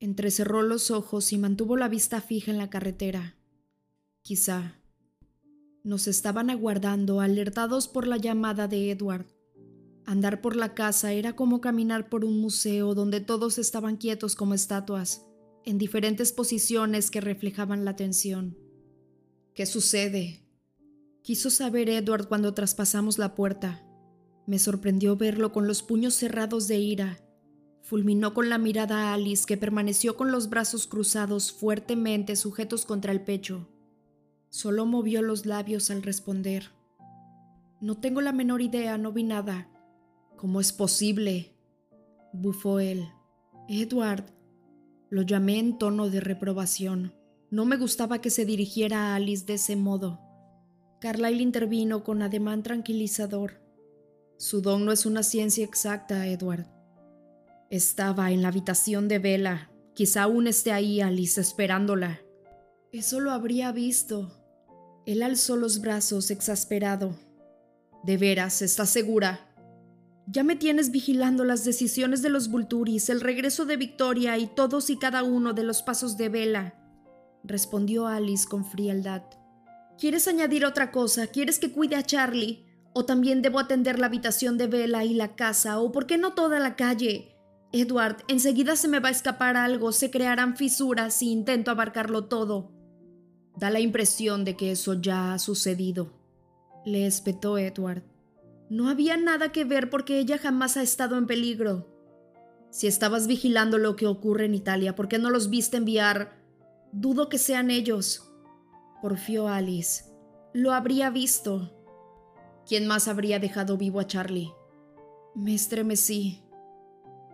Entrecerró 0.01 0.63
los 0.63 0.91
ojos 0.91 1.33
y 1.33 1.39
mantuvo 1.39 1.77
la 1.77 1.89
vista 1.89 2.21
fija 2.21 2.51
en 2.51 2.59
la 2.59 2.71
carretera. 2.71 3.37
Quizá. 4.23 4.81
Nos 5.83 6.09
estaban 6.09 6.51
aguardando, 6.51 7.21
alertados 7.21 7.89
por 7.89 8.07
la 8.07 8.17
llamada 8.17 8.69
de 8.69 8.91
Edward. 8.91 9.27
Andar 10.07 10.41
por 10.41 10.57
la 10.57 10.75
casa 10.75 11.13
era 11.13 11.35
como 11.35 11.61
caminar 11.61 12.09
por 12.09 12.25
un 12.25 12.41
museo 12.41 12.95
donde 12.95 13.21
todos 13.21 13.59
estaban 13.59 13.97
quietos 13.97 14.35
como 14.37 14.55
estatuas, 14.55 15.25
en 15.65 15.79
diferentes 15.79 16.33
posiciones 16.33 17.11
que 17.11 17.21
reflejaban 17.21 17.85
la 17.85 17.97
tensión. 17.97 18.59
¿Qué 19.55 19.67
sucede? 19.67 20.45
Quiso 21.23 21.49
saber 21.49 21.89
Edward 21.89 22.29
cuando 22.29 22.53
traspasamos 22.53 23.19
la 23.19 23.35
puerta. 23.35 23.83
Me 24.47 24.59
sorprendió 24.59 25.17
verlo 25.17 25.53
con 25.53 25.67
los 25.67 25.83
puños 25.83 26.15
cerrados 26.15 26.69
de 26.69 26.79
ira. 26.79 27.24
Fulminó 27.85 28.33
con 28.33 28.49
la 28.49 28.57
mirada 28.57 29.11
a 29.11 29.15
Alice, 29.15 29.45
que 29.47 29.59
permaneció 29.59 30.17
con 30.17 30.33
los 30.33 30.49
brazos 30.49 30.87
cruzados 30.87 31.53
fuertemente 31.53 32.35
sujetos 32.35 32.87
contra 32.87 33.13
el 33.13 33.21
pecho. 33.21 33.69
Solo 34.49 34.87
movió 34.87 35.21
los 35.21 35.45
labios 35.45 35.91
al 35.91 36.03
responder. 36.03 36.71
No 37.83 37.99
tengo 37.99 38.23
la 38.23 38.33
menor 38.33 38.63
idea, 38.63 38.97
no 38.97 39.13
vi 39.13 39.25
nada. 39.25 39.69
¿Cómo 40.39 40.63
es 40.63 40.73
posible? 40.73 41.53
bufó 42.33 42.81
él. 42.81 43.07
Edward. 43.69 44.25
Lo 45.11 45.21
llamé 45.21 45.59
en 45.59 45.77
tono 45.77 46.09
de 46.09 46.21
reprobación. 46.21 47.13
No 47.51 47.67
me 47.67 47.77
gustaba 47.77 48.23
que 48.23 48.31
se 48.31 48.47
dirigiera 48.47 49.13
a 49.13 49.17
Alice 49.17 49.45
de 49.45 49.55
ese 49.55 49.77
modo. 49.77 50.21
Carlyle 51.03 51.43
intervino 51.43 52.03
con 52.03 52.23
ademán 52.23 52.63
tranquilizador. 52.63 53.61
Su 54.39 54.63
don 54.63 54.87
no 54.87 54.93
es 54.93 55.05
una 55.05 55.23
ciencia 55.23 55.67
exacta, 55.67 56.27
Edward. 56.27 56.74
Estaba 57.71 58.31
en 58.31 58.43
la 58.43 58.49
habitación 58.49 59.09
de 59.09 59.19
Vela. 59.19 59.71
Quizá 59.95 60.25
aún 60.25 60.47
esté 60.47 60.73
ahí 60.73 61.01
Alice 61.01 61.41
esperándola. 61.41 62.21
Eso 62.93 63.21
lo 63.21 63.33
habría 63.33 63.73
visto. 63.73 64.31
Él 65.07 65.23
alzó 65.23 65.57
los 65.57 65.81
brazos 65.81 66.31
exasperado. 66.31 67.17
¿De 68.05 68.17
veras, 68.17 68.63
estás 68.63 68.91
segura? 68.91 69.55
Ya 70.27 70.43
me 70.43 70.57
tienes 70.57 70.91
vigilando 70.91 71.45
las 71.45 71.65
decisiones 71.65 72.23
de 72.23 72.31
los 72.31 72.49
Vulturis, 72.49 73.11
el 73.11 73.21
regreso 73.21 73.67
de 73.67 73.77
Victoria 73.77 74.39
y 74.39 74.47
todos 74.47 74.89
y 74.89 74.97
cada 74.97 75.23
uno 75.23 75.53
de 75.53 75.65
los 75.65 75.83
pasos 75.83 76.17
de 76.17 76.31
Vela, 76.31 76.75
respondió 77.43 78.07
Alice 78.07 78.49
con 78.49 78.65
frialdad. 78.65 79.23
¿Quieres 79.99 80.27
añadir 80.27 80.65
otra 80.65 80.91
cosa? 80.91 81.27
¿Quieres 81.27 81.59
que 81.59 81.73
cuide 81.73 81.97
a 81.97 82.03
Charlie? 82.03 82.65
¿O 82.95 83.05
también 83.05 83.43
debo 83.43 83.59
atender 83.59 83.99
la 83.99 84.07
habitación 84.07 84.57
de 84.57 84.67
Vela 84.67 85.05
y 85.05 85.15
la 85.15 85.37
casa? 85.37 85.79
¿O 85.81 85.93
por 85.93 86.07
qué 86.07 86.17
no 86.17 86.33
toda 86.33 86.59
la 86.59 86.75
calle? 86.75 87.34
Edward, 87.77 88.19
enseguida 88.29 88.77
se 88.77 88.87
me 88.87 89.01
va 89.01 89.09
a 89.09 89.11
escapar 89.11 89.57
algo, 89.57 89.91
se 89.91 90.09
crearán 90.09 90.57
fisuras 90.57 91.13
si 91.13 91.33
intento 91.33 91.73
abarcarlo 91.73 92.27
todo. 92.27 92.71
Da 93.57 93.69
la 93.69 93.81
impresión 93.81 94.45
de 94.45 94.57
que 94.57 94.71
eso 94.71 94.95
ya 94.95 95.35
ha 95.35 95.41
sucedido, 95.41 96.13
le 96.85 97.05
espetó 97.05 97.59
Edward. 97.59 98.05
No 98.71 98.89
había 98.89 99.17
nada 99.17 99.51
que 99.51 99.65
ver 99.65 99.91
porque 99.91 100.21
ella 100.21 100.39
jamás 100.39 100.77
ha 100.77 100.83
estado 100.83 101.19
en 101.19 101.27
peligro. 101.27 101.93
Si 102.71 102.87
estabas 102.87 103.27
vigilando 103.27 103.77
lo 103.79 103.97
que 103.97 104.07
ocurre 104.07 104.45
en 104.45 104.55
Italia, 104.55 104.95
¿por 104.95 105.09
qué 105.09 105.19
no 105.19 105.31
los 105.31 105.51
viste 105.51 105.77
enviar? 105.77 106.41
Dudo 106.93 107.29
que 107.29 107.39
sean 107.39 107.73
ellos. 107.73 108.33
Porfió 109.03 109.49
Alice. 109.49 110.05
Lo 110.53 110.73
habría 110.73 111.11
visto. 111.11 111.75
¿Quién 112.69 112.87
más 112.87 113.09
habría 113.09 113.41
dejado 113.41 113.77
vivo 113.77 113.99
a 113.99 114.07
Charlie? 114.07 114.53
Me 115.35 115.57
estremecí. 115.57 116.44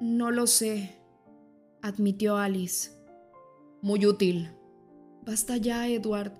No 0.01 0.31
lo 0.31 0.47
sé, 0.47 0.97
admitió 1.83 2.39
Alice. 2.39 2.91
Muy 3.83 4.07
útil. 4.07 4.51
Basta 5.27 5.59
ya, 5.59 5.89
Edward. 5.89 6.33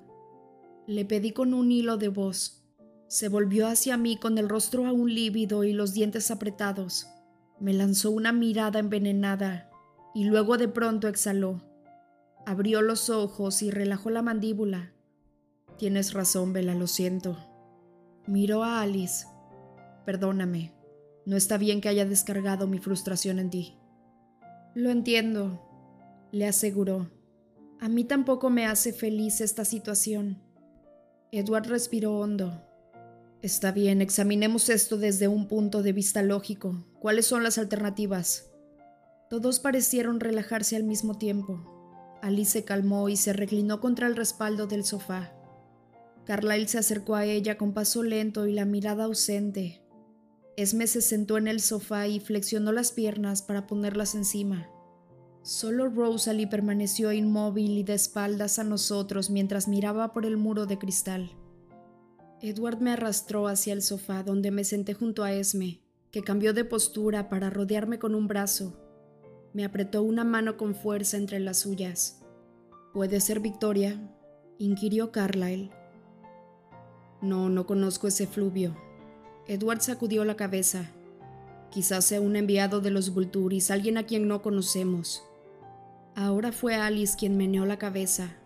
Le 0.87 1.05
pedí 1.05 1.33
con 1.33 1.53
un 1.53 1.71
hilo 1.71 1.99
de 1.99 2.09
voz. 2.09 2.65
Se 3.07 3.29
volvió 3.29 3.67
hacia 3.67 3.99
mí 3.99 4.17
con 4.17 4.39
el 4.39 4.49
rostro 4.49 4.87
aún 4.87 5.15
lívido 5.15 5.65
y 5.65 5.75
los 5.75 5.93
dientes 5.93 6.31
apretados. 6.31 7.07
Me 7.59 7.75
lanzó 7.75 8.11
una 8.11 8.33
mirada 8.33 8.79
envenenada 8.79 9.71
y 10.15 10.25
luego 10.25 10.57
de 10.57 10.69
pronto 10.69 11.07
exhaló. 11.07 11.61
Abrió 12.47 12.81
los 12.81 13.11
ojos 13.11 13.61
y 13.61 13.71
relajó 13.71 14.09
la 14.09 14.23
mandíbula. 14.23 14.95
Tienes 15.77 16.15
razón, 16.15 16.55
Bella, 16.55 16.75
lo 16.75 16.87
siento. 16.87 17.37
Miró 18.27 18.65
a 18.65 18.81
Alice. 18.81 19.27
Perdóname. 20.07 20.80
No 21.27 21.37
está 21.37 21.59
bien 21.59 21.81
que 21.81 21.89
haya 21.89 22.05
descargado 22.05 22.67
mi 22.67 22.79
frustración 22.79 23.39
en 23.39 23.51
ti. 23.51 23.77
Lo 24.75 24.91
entiendo, 24.91 25.61
le 26.33 26.47
aseguró. 26.47 27.11
A 27.81 27.89
mí 27.89 28.05
tampoco 28.05 28.51
me 28.51 28.67
hace 28.67 28.93
feliz 28.93 29.41
esta 29.41 29.65
situación. 29.65 30.43
Edward 31.33 31.69
respiró 31.69 32.19
hondo. 32.19 32.63
Está 33.43 33.73
bien, 33.73 34.03
examinemos 34.03 34.69
esto 34.69 34.99
desde 34.99 35.29
un 35.29 35.49
punto 35.49 35.83
de 35.83 35.93
vista 35.93 36.23
lógico. 36.23 36.85
¿Cuáles 37.01 37.27
son 37.27 37.43
las 37.43 37.57
alternativas? 37.57 38.51
Todos 39.31 39.61
parecieron 39.61 40.21
relajarse 40.21 40.77
al 40.77 40.85
mismo 40.85 41.17
tiempo. 41.17 42.19
Alice 42.21 42.51
se 42.51 42.65
calmó 42.65 43.09
y 43.09 43.17
se 43.17 43.33
reclinó 43.33 43.81
contra 43.81 44.07
el 44.07 44.17
respaldo 44.17 44.67
del 44.67 44.85
sofá. 44.85 45.33
Carlyle 46.27 46.69
se 46.69 46.79
acercó 46.79 47.15
a 47.15 47.25
ella 47.25 47.57
con 47.57 47.73
paso 47.73 48.03
lento 48.03 48.47
y 48.47 48.53
la 48.53 48.65
mirada 48.65 49.05
ausente. 49.05 49.80
Esme 50.57 50.87
se 50.87 51.01
sentó 51.01 51.39
en 51.39 51.49
el 51.49 51.61
sofá 51.61 52.07
y 52.07 52.21
flexionó 52.21 52.73
las 52.73 52.93
piernas 52.93 53.43
para 53.43 53.67
ponerlas 53.67 54.15
encima. 54.15 54.69
Solo 55.43 55.89
Rosalie 55.89 56.47
permaneció 56.47 57.13
inmóvil 57.13 57.79
y 57.79 57.83
de 57.83 57.95
espaldas 57.95 58.59
a 58.59 58.65
nosotros 58.65 59.31
mientras 59.31 59.69
miraba 59.69 60.13
por 60.13 60.27
el 60.27 60.37
muro 60.37 60.67
de 60.67 60.79
cristal. 60.79 61.31
Edward 62.43 62.81
me 62.81 62.93
arrastró 62.93 63.49
hacia 63.49 63.73
el 63.73 63.83
sofá 63.83 64.23
donde 64.23 64.51
me 64.51 64.65
senté 64.65 64.95
junto 64.95 65.25
a 65.25 65.33
Esme, 65.33 65.81
que 66.11 66.23
cambió 66.23 66.53
de 66.53 66.65
postura 66.65 67.29
para 67.29 67.49
rodearme 67.49 67.99
con 67.99 68.15
un 68.15 68.29
brazo. 68.29 68.79
Me 69.53 69.65
apretó 69.65 70.03
una 70.03 70.25
mano 70.25 70.57
con 70.57 70.75
fuerza 70.75 71.17
entre 71.17 71.41
las 71.41 71.59
suyas. 71.59 72.23
¿Puede 72.93 73.21
ser 73.21 73.41
Victoria? 73.41 74.01
inquirió 74.59 75.11
Carlyle. 75.11 75.71
No, 77.23 77.49
no 77.49 77.67
conozco 77.67 78.09
ese 78.09 78.27
fluvio. 78.27 78.77
Edward 79.47 79.81
sacudió 79.81 80.25
la 80.25 80.37
cabeza. 80.37 80.91
Quizás 81.71 82.05
sea 82.05 82.21
un 82.21 82.37
enviado 82.37 82.81
de 82.81 82.91
los 82.91 83.15
Vulturis, 83.15 83.71
alguien 83.71 83.97
a 83.99 84.05
quien 84.05 84.29
no 84.29 84.43
conocemos. 84.43 85.23
Ahora 86.15 86.53
fue 86.53 86.75
Alice 86.75 87.17
quien 87.19 87.37
meneó 87.37 87.67
la 87.67 87.79
cabeza, 87.79 88.41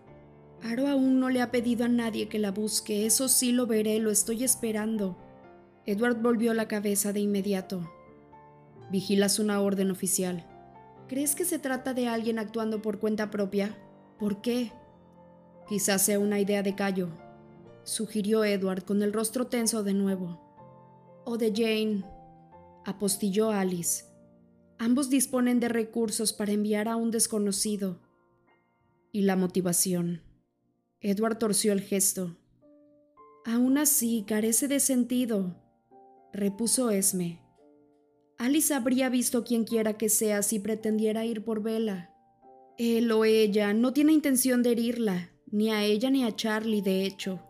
Aro 0.64 0.88
aún 0.88 1.20
no 1.20 1.28
le 1.28 1.42
ha 1.42 1.50
pedido 1.50 1.84
a 1.84 1.88
nadie 1.88 2.26
que 2.28 2.38
la 2.38 2.50
busque, 2.50 3.04
eso 3.04 3.28
sí 3.28 3.52
lo 3.52 3.66
veré, 3.66 3.98
lo 3.98 4.10
estoy 4.10 4.44
esperando. 4.44 5.14
Edward 5.84 6.22
volvió 6.22 6.54
la 6.54 6.68
cabeza 6.68 7.12
de 7.12 7.20
inmediato. 7.20 7.90
Vigilas 8.90 9.38
una 9.38 9.60
orden 9.60 9.90
oficial. 9.90 10.46
¿Crees 11.06 11.34
que 11.34 11.44
se 11.44 11.58
trata 11.58 11.92
de 11.92 12.08
alguien 12.08 12.38
actuando 12.38 12.80
por 12.80 12.98
cuenta 12.98 13.30
propia? 13.30 13.76
¿Por 14.18 14.40
qué? 14.40 14.72
Quizás 15.68 16.00
sea 16.00 16.18
una 16.18 16.40
idea 16.40 16.62
de 16.62 16.74
Cayo, 16.74 17.10
sugirió 17.82 18.42
Edward 18.42 18.84
con 18.84 19.02
el 19.02 19.12
rostro 19.12 19.48
tenso 19.48 19.82
de 19.82 19.92
nuevo. 19.92 20.40
O 21.24 21.38
de 21.38 21.52
Jane, 21.54 22.04
apostilló 22.84 23.50
Alice. 23.50 24.04
Ambos 24.78 25.08
disponen 25.08 25.60
de 25.60 25.68
recursos 25.68 26.32
para 26.32 26.52
enviar 26.52 26.88
a 26.88 26.96
un 26.96 27.10
desconocido. 27.10 28.00
Y 29.12 29.22
la 29.22 29.36
motivación. 29.36 30.22
Edward 31.00 31.38
torció 31.38 31.72
el 31.72 31.80
gesto. 31.80 32.36
Aún 33.46 33.78
así, 33.78 34.24
carece 34.26 34.68
de 34.68 34.80
sentido, 34.80 35.56
repuso 36.32 36.90
Esme. 36.90 37.40
Alice 38.38 38.74
habría 38.74 39.08
visto 39.08 39.44
quien 39.44 39.64
quiera 39.64 39.96
que 39.96 40.08
sea 40.08 40.42
si 40.42 40.58
pretendiera 40.58 41.24
ir 41.24 41.44
por 41.44 41.62
Vela. 41.62 42.10
Él 42.76 43.12
o 43.12 43.24
ella 43.24 43.72
no 43.72 43.92
tiene 43.92 44.12
intención 44.12 44.62
de 44.62 44.72
herirla, 44.72 45.30
ni 45.46 45.70
a 45.70 45.84
ella 45.84 46.10
ni 46.10 46.24
a 46.24 46.34
Charlie, 46.34 46.82
de 46.82 47.04
hecho. 47.04 47.40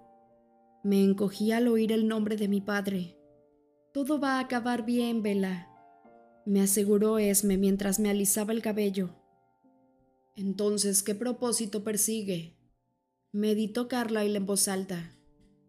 Me 0.82 1.02
encogí 1.02 1.52
al 1.52 1.68
oír 1.68 1.92
el 1.92 2.06
nombre 2.06 2.36
de 2.36 2.48
mi 2.48 2.60
padre. 2.60 3.16
Todo 3.94 4.18
va 4.18 4.38
a 4.38 4.40
acabar 4.40 4.84
bien, 4.84 5.22
Vela, 5.22 5.68
me 6.44 6.60
aseguró 6.60 7.20
Esme 7.20 7.56
mientras 7.58 8.00
me 8.00 8.10
alisaba 8.10 8.52
el 8.52 8.60
cabello. 8.60 9.14
Entonces, 10.34 11.04
¿qué 11.04 11.14
propósito 11.14 11.84
persigue? 11.84 12.56
Meditó 13.30 13.86
Carlyle 13.86 14.34
en 14.34 14.46
voz 14.46 14.66
alta. 14.66 15.16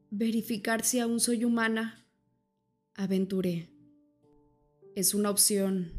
Verificar 0.09 0.83
si 0.83 0.99
aún 0.99 1.19
soy 1.19 1.45
humana. 1.45 2.03
Aventuré. 2.95 3.69
Es 4.95 5.13
una 5.13 5.29
opción, 5.29 5.93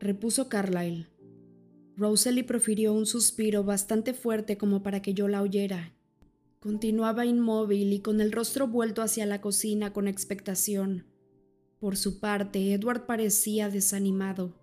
repuso 0.00 0.50
Carlyle. 0.50 1.06
Rosalie 1.96 2.44
profirió 2.44 2.92
un 2.92 3.06
suspiro 3.06 3.64
bastante 3.64 4.12
fuerte 4.12 4.58
como 4.58 4.82
para 4.82 5.00
que 5.00 5.14
yo 5.14 5.28
la 5.28 5.40
oyera. 5.40 5.94
Continuaba 6.60 7.24
inmóvil 7.24 7.94
y 7.94 8.00
con 8.00 8.20
el 8.20 8.32
rostro 8.32 8.68
vuelto 8.68 9.00
hacia 9.00 9.24
la 9.24 9.40
cocina 9.40 9.94
con 9.94 10.08
expectación. 10.08 11.13
Por 11.84 11.98
su 11.98 12.18
parte, 12.18 12.72
Edward 12.72 13.04
parecía 13.04 13.68
desanimado. 13.68 14.54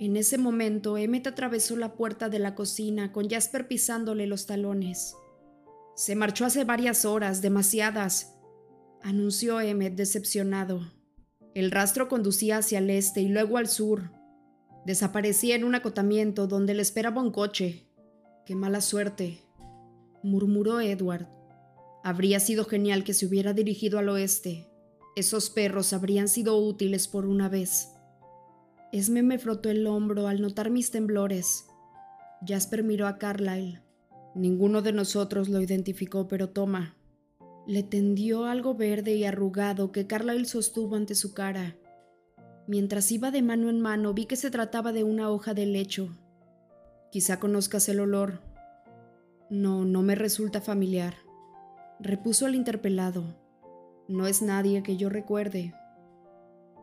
En 0.00 0.16
ese 0.16 0.38
momento, 0.38 0.98
Emmet 0.98 1.24
atravesó 1.28 1.76
la 1.76 1.94
puerta 1.94 2.28
de 2.28 2.40
la 2.40 2.56
cocina 2.56 3.12
con 3.12 3.30
Jasper 3.30 3.68
pisándole 3.68 4.26
los 4.26 4.44
talones. 4.46 5.14
Se 5.94 6.16
marchó 6.16 6.44
hace 6.44 6.64
varias 6.64 7.04
horas, 7.04 7.42
demasiadas, 7.42 8.34
anunció 9.04 9.60
Emmet 9.60 9.94
decepcionado. 9.94 10.92
El 11.54 11.70
rastro 11.70 12.08
conducía 12.08 12.58
hacia 12.58 12.80
el 12.80 12.90
este 12.90 13.20
y 13.20 13.28
luego 13.28 13.56
al 13.56 13.68
sur. 13.68 14.10
Desaparecía 14.84 15.54
en 15.54 15.62
un 15.62 15.76
acotamiento 15.76 16.48
donde 16.48 16.74
le 16.74 16.82
esperaba 16.82 17.22
un 17.22 17.30
coche. 17.30 17.86
Qué 18.44 18.56
mala 18.56 18.80
suerte, 18.80 19.42
murmuró 20.24 20.80
Edward. 20.80 21.28
Habría 22.02 22.40
sido 22.40 22.64
genial 22.64 23.04
que 23.04 23.14
se 23.14 23.26
hubiera 23.26 23.52
dirigido 23.52 24.00
al 24.00 24.08
oeste. 24.08 24.66
Esos 25.16 25.48
perros 25.48 25.94
habrían 25.94 26.28
sido 26.28 26.58
útiles 26.58 27.08
por 27.08 27.24
una 27.24 27.48
vez. 27.48 27.88
Esme 28.92 29.22
me 29.22 29.38
frotó 29.38 29.70
el 29.70 29.86
hombro 29.86 30.28
al 30.28 30.42
notar 30.42 30.68
mis 30.68 30.90
temblores. 30.90 31.64
Jasper 32.46 32.84
miró 32.84 33.06
a 33.06 33.16
Carlyle. 33.16 33.80
Ninguno 34.34 34.82
de 34.82 34.92
nosotros 34.92 35.48
lo 35.48 35.62
identificó, 35.62 36.28
pero 36.28 36.50
toma. 36.50 36.96
Le 37.66 37.82
tendió 37.82 38.44
algo 38.44 38.74
verde 38.74 39.14
y 39.14 39.24
arrugado 39.24 39.90
que 39.90 40.06
Carlyle 40.06 40.44
sostuvo 40.44 40.96
ante 40.96 41.14
su 41.14 41.32
cara. 41.32 41.78
Mientras 42.66 43.10
iba 43.10 43.30
de 43.30 43.40
mano 43.40 43.70
en 43.70 43.80
mano 43.80 44.12
vi 44.12 44.26
que 44.26 44.36
se 44.36 44.50
trataba 44.50 44.92
de 44.92 45.02
una 45.02 45.30
hoja 45.30 45.54
de 45.54 45.64
lecho. 45.64 46.14
Quizá 47.10 47.40
conozcas 47.40 47.88
el 47.88 48.00
olor. 48.00 48.42
No, 49.48 49.86
no 49.86 50.02
me 50.02 50.14
resulta 50.14 50.60
familiar, 50.60 51.14
repuso 52.00 52.46
el 52.46 52.54
interpelado. 52.54 53.45
No 54.08 54.26
es 54.26 54.42
nadie 54.42 54.82
que 54.82 54.96
yo 54.96 55.08
recuerde. 55.08 55.74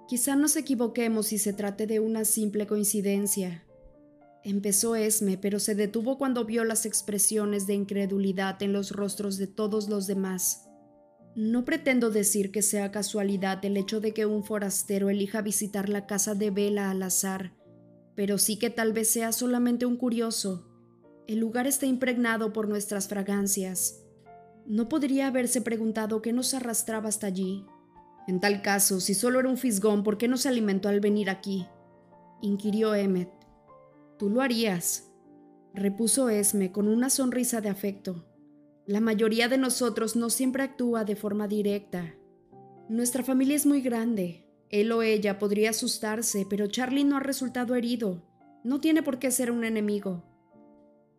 Quizá 0.07 0.35
nos 0.35 0.55
equivoquemos 0.55 1.27
si 1.27 1.37
se 1.37 1.53
trate 1.53 1.87
de 1.87 1.99
una 1.99 2.25
simple 2.25 2.67
coincidencia. 2.67 3.63
Empezó 4.43 4.97
Esme, 4.97 5.37
pero 5.37 5.59
se 5.59 5.73
detuvo 5.73 6.17
cuando 6.17 6.43
vio 6.43 6.65
las 6.65 6.85
expresiones 6.85 7.65
de 7.65 7.75
incredulidad 7.75 8.61
en 8.61 8.73
los 8.73 8.91
rostros 8.91 9.37
de 9.37 9.47
todos 9.47 9.87
los 9.87 10.05
demás. 10.05 10.67
No 11.35 11.63
pretendo 11.63 12.11
decir 12.11 12.51
que 12.51 12.61
sea 12.61 12.91
casualidad 12.91 13.63
el 13.63 13.77
hecho 13.77 14.01
de 14.01 14.13
que 14.13 14.25
un 14.25 14.43
forastero 14.43 15.09
elija 15.09 15.41
visitar 15.41 15.87
la 15.87 16.05
casa 16.05 16.35
de 16.35 16.51
Vela 16.51 16.91
al 16.91 17.01
azar, 17.01 17.55
pero 18.15 18.37
sí 18.37 18.59
que 18.59 18.69
tal 18.69 18.91
vez 18.91 19.09
sea 19.09 19.31
solamente 19.31 19.85
un 19.85 19.95
curioso. 19.95 20.69
El 21.25 21.39
lugar 21.39 21.65
está 21.65 21.85
impregnado 21.85 22.51
por 22.51 22.67
nuestras 22.67 23.07
fragancias. 23.07 24.02
No 24.65 24.87
podría 24.87 25.27
haberse 25.27 25.61
preguntado 25.61 26.21
qué 26.21 26.31
nos 26.31 26.53
arrastraba 26.53 27.09
hasta 27.09 27.27
allí. 27.27 27.65
En 28.27 28.39
tal 28.39 28.61
caso, 28.61 28.99
si 29.01 29.13
solo 29.13 29.39
era 29.39 29.49
un 29.49 29.57
fisgón, 29.57 30.03
¿por 30.03 30.17
qué 30.17 30.27
no 30.27 30.37
se 30.37 30.49
alimentó 30.49 30.89
al 30.89 30.99
venir 30.99 31.29
aquí? 31.29 31.67
inquirió 32.41 32.95
Emmet. 32.95 33.31
Tú 34.17 34.29
lo 34.29 34.41
harías, 34.41 35.11
repuso 35.73 36.29
Esme 36.29 36.71
con 36.71 36.87
una 36.87 37.09
sonrisa 37.09 37.61
de 37.61 37.69
afecto. 37.69 38.25
La 38.85 38.99
mayoría 38.99 39.47
de 39.47 39.57
nosotros 39.57 40.15
no 40.15 40.29
siempre 40.29 40.63
actúa 40.63 41.03
de 41.03 41.15
forma 41.15 41.47
directa. 41.47 42.15
Nuestra 42.89 43.23
familia 43.23 43.55
es 43.55 43.65
muy 43.65 43.81
grande. 43.81 44.45
Él 44.69 44.91
o 44.91 45.03
ella 45.03 45.39
podría 45.39 45.69
asustarse, 45.69 46.45
pero 46.49 46.67
Charlie 46.67 47.03
no 47.03 47.17
ha 47.17 47.21
resultado 47.21 47.75
herido. 47.75 48.23
No 48.63 48.79
tiene 48.81 49.03
por 49.03 49.19
qué 49.19 49.31
ser 49.31 49.51
un 49.51 49.63
enemigo. 49.63 50.23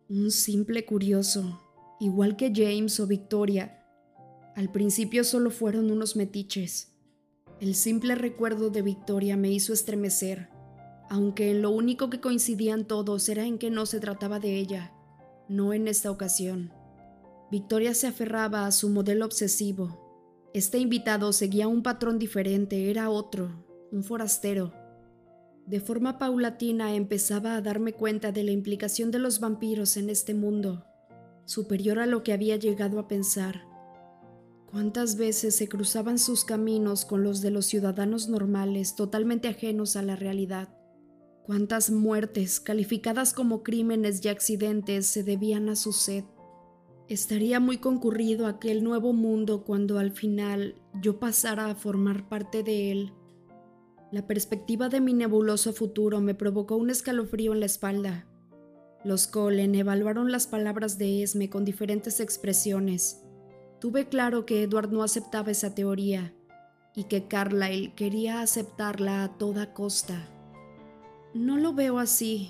Un 0.09 0.29
simple 0.29 0.85
curioso, 0.85 1.59
igual 1.99 2.35
que 2.35 2.51
James 2.53 2.99
o 2.99 3.07
Victoria. 3.07 3.85
Al 4.55 4.71
principio 4.71 5.23
solo 5.23 5.51
fueron 5.51 5.91
unos 5.91 6.15
metiches. 6.15 6.93
El 7.59 7.75
simple 7.75 8.15
recuerdo 8.15 8.69
de 8.69 8.81
Victoria 8.81 9.37
me 9.37 9.51
hizo 9.51 9.73
estremecer, 9.73 10.49
aunque 11.09 11.51
en 11.51 11.61
lo 11.61 11.71
único 11.71 12.09
que 12.09 12.21
coincidían 12.21 12.85
todos 12.85 13.29
era 13.29 13.45
en 13.45 13.57
que 13.57 13.69
no 13.69 13.85
se 13.85 13.99
trataba 13.99 14.39
de 14.39 14.55
ella, 14.55 14.93
no 15.47 15.73
en 15.73 15.87
esta 15.87 16.11
ocasión. 16.11 16.73
Victoria 17.51 17.93
se 17.93 18.07
aferraba 18.07 18.65
a 18.65 18.71
su 18.71 18.89
modelo 18.89 19.25
obsesivo. 19.25 20.49
Este 20.53 20.77
invitado 20.77 21.33
seguía 21.33 21.67
un 21.67 21.83
patrón 21.83 22.19
diferente, 22.19 22.89
era 22.89 23.09
otro, 23.09 23.65
un 23.91 24.03
forastero 24.03 24.73
de 25.65 25.79
forma 25.79 26.19
paulatina 26.19 26.95
empezaba 26.95 27.55
a 27.55 27.61
darme 27.61 27.93
cuenta 27.93 28.31
de 28.31 28.43
la 28.43 28.51
implicación 28.51 29.09
de 29.09 29.19
los 29.19 29.39
vampiros 29.39 29.97
en 29.97 30.11
este 30.11 30.35
mundo, 30.35 30.85
superior 31.45 31.99
a 31.99 32.05
lo 32.05 32.23
que 32.23 32.33
había 32.33 32.57
llegado 32.57 32.99
a 32.99 33.07
pensar. 33.07 33.67
¿Cuántas 34.65 35.15
veces 35.15 35.55
se 35.55 35.69
cruzaban 35.69 36.19
sus 36.19 36.43
caminos 36.43 37.05
con 37.05 37.23
los 37.23 37.41
de 37.41 37.51
los 37.51 37.65
ciudadanos 37.65 38.27
normales 38.27 38.95
totalmente 38.95 39.47
ajenos 39.47 39.95
a 39.95 40.01
la 40.01 40.15
realidad? 40.15 40.69
¿Cuántas 41.43 41.91
muertes, 41.91 42.59
calificadas 42.59 43.33
como 43.33 43.63
crímenes 43.63 44.23
y 44.25 44.29
accidentes, 44.29 45.05
se 45.05 45.23
debían 45.23 45.69
a 45.69 45.75
su 45.75 45.93
sed? 45.93 46.25
Estaría 47.07 47.59
muy 47.59 47.77
concurrido 47.77 48.47
aquel 48.47 48.83
nuevo 48.83 49.13
mundo 49.13 49.63
cuando 49.63 49.99
al 49.99 50.11
final 50.11 50.75
yo 51.01 51.19
pasara 51.19 51.69
a 51.69 51.75
formar 51.75 52.27
parte 52.27 52.63
de 52.63 52.91
él 52.91 53.13
la 54.15 54.27
perspectiva 54.27 54.87
de 54.87 55.01
mi 55.01 55.13
nebuloso 55.13 55.73
futuro 55.73 56.21
me 56.21 56.35
provocó 56.35 56.77
un 56.77 56.89
escalofrío 56.89 57.51
en 57.51 57.59
la 57.59 57.65
espalda. 57.65 58.25
Los 59.05 59.27
Colen 59.27 59.73
evaluaron 59.75 60.29
las 60.29 60.47
palabras 60.47 60.97
de 60.97 61.23
Esme 61.23 61.49
con 61.49 61.63
diferentes 61.63 62.19
expresiones. 62.19 63.21
Tuve 63.79 64.09
claro 64.09 64.45
que 64.45 64.63
Edward 64.63 64.91
no 64.91 65.01
aceptaba 65.03 65.51
esa 65.51 65.73
teoría 65.73 66.33
y 66.93 67.05
que 67.05 67.29
Carlyle 67.29 67.93
quería 67.95 68.41
aceptarla 68.41 69.23
a 69.23 69.37
toda 69.37 69.73
costa. 69.73 70.27
No 71.33 71.57
lo 71.57 71.73
veo 71.73 71.99
así. 71.99 72.49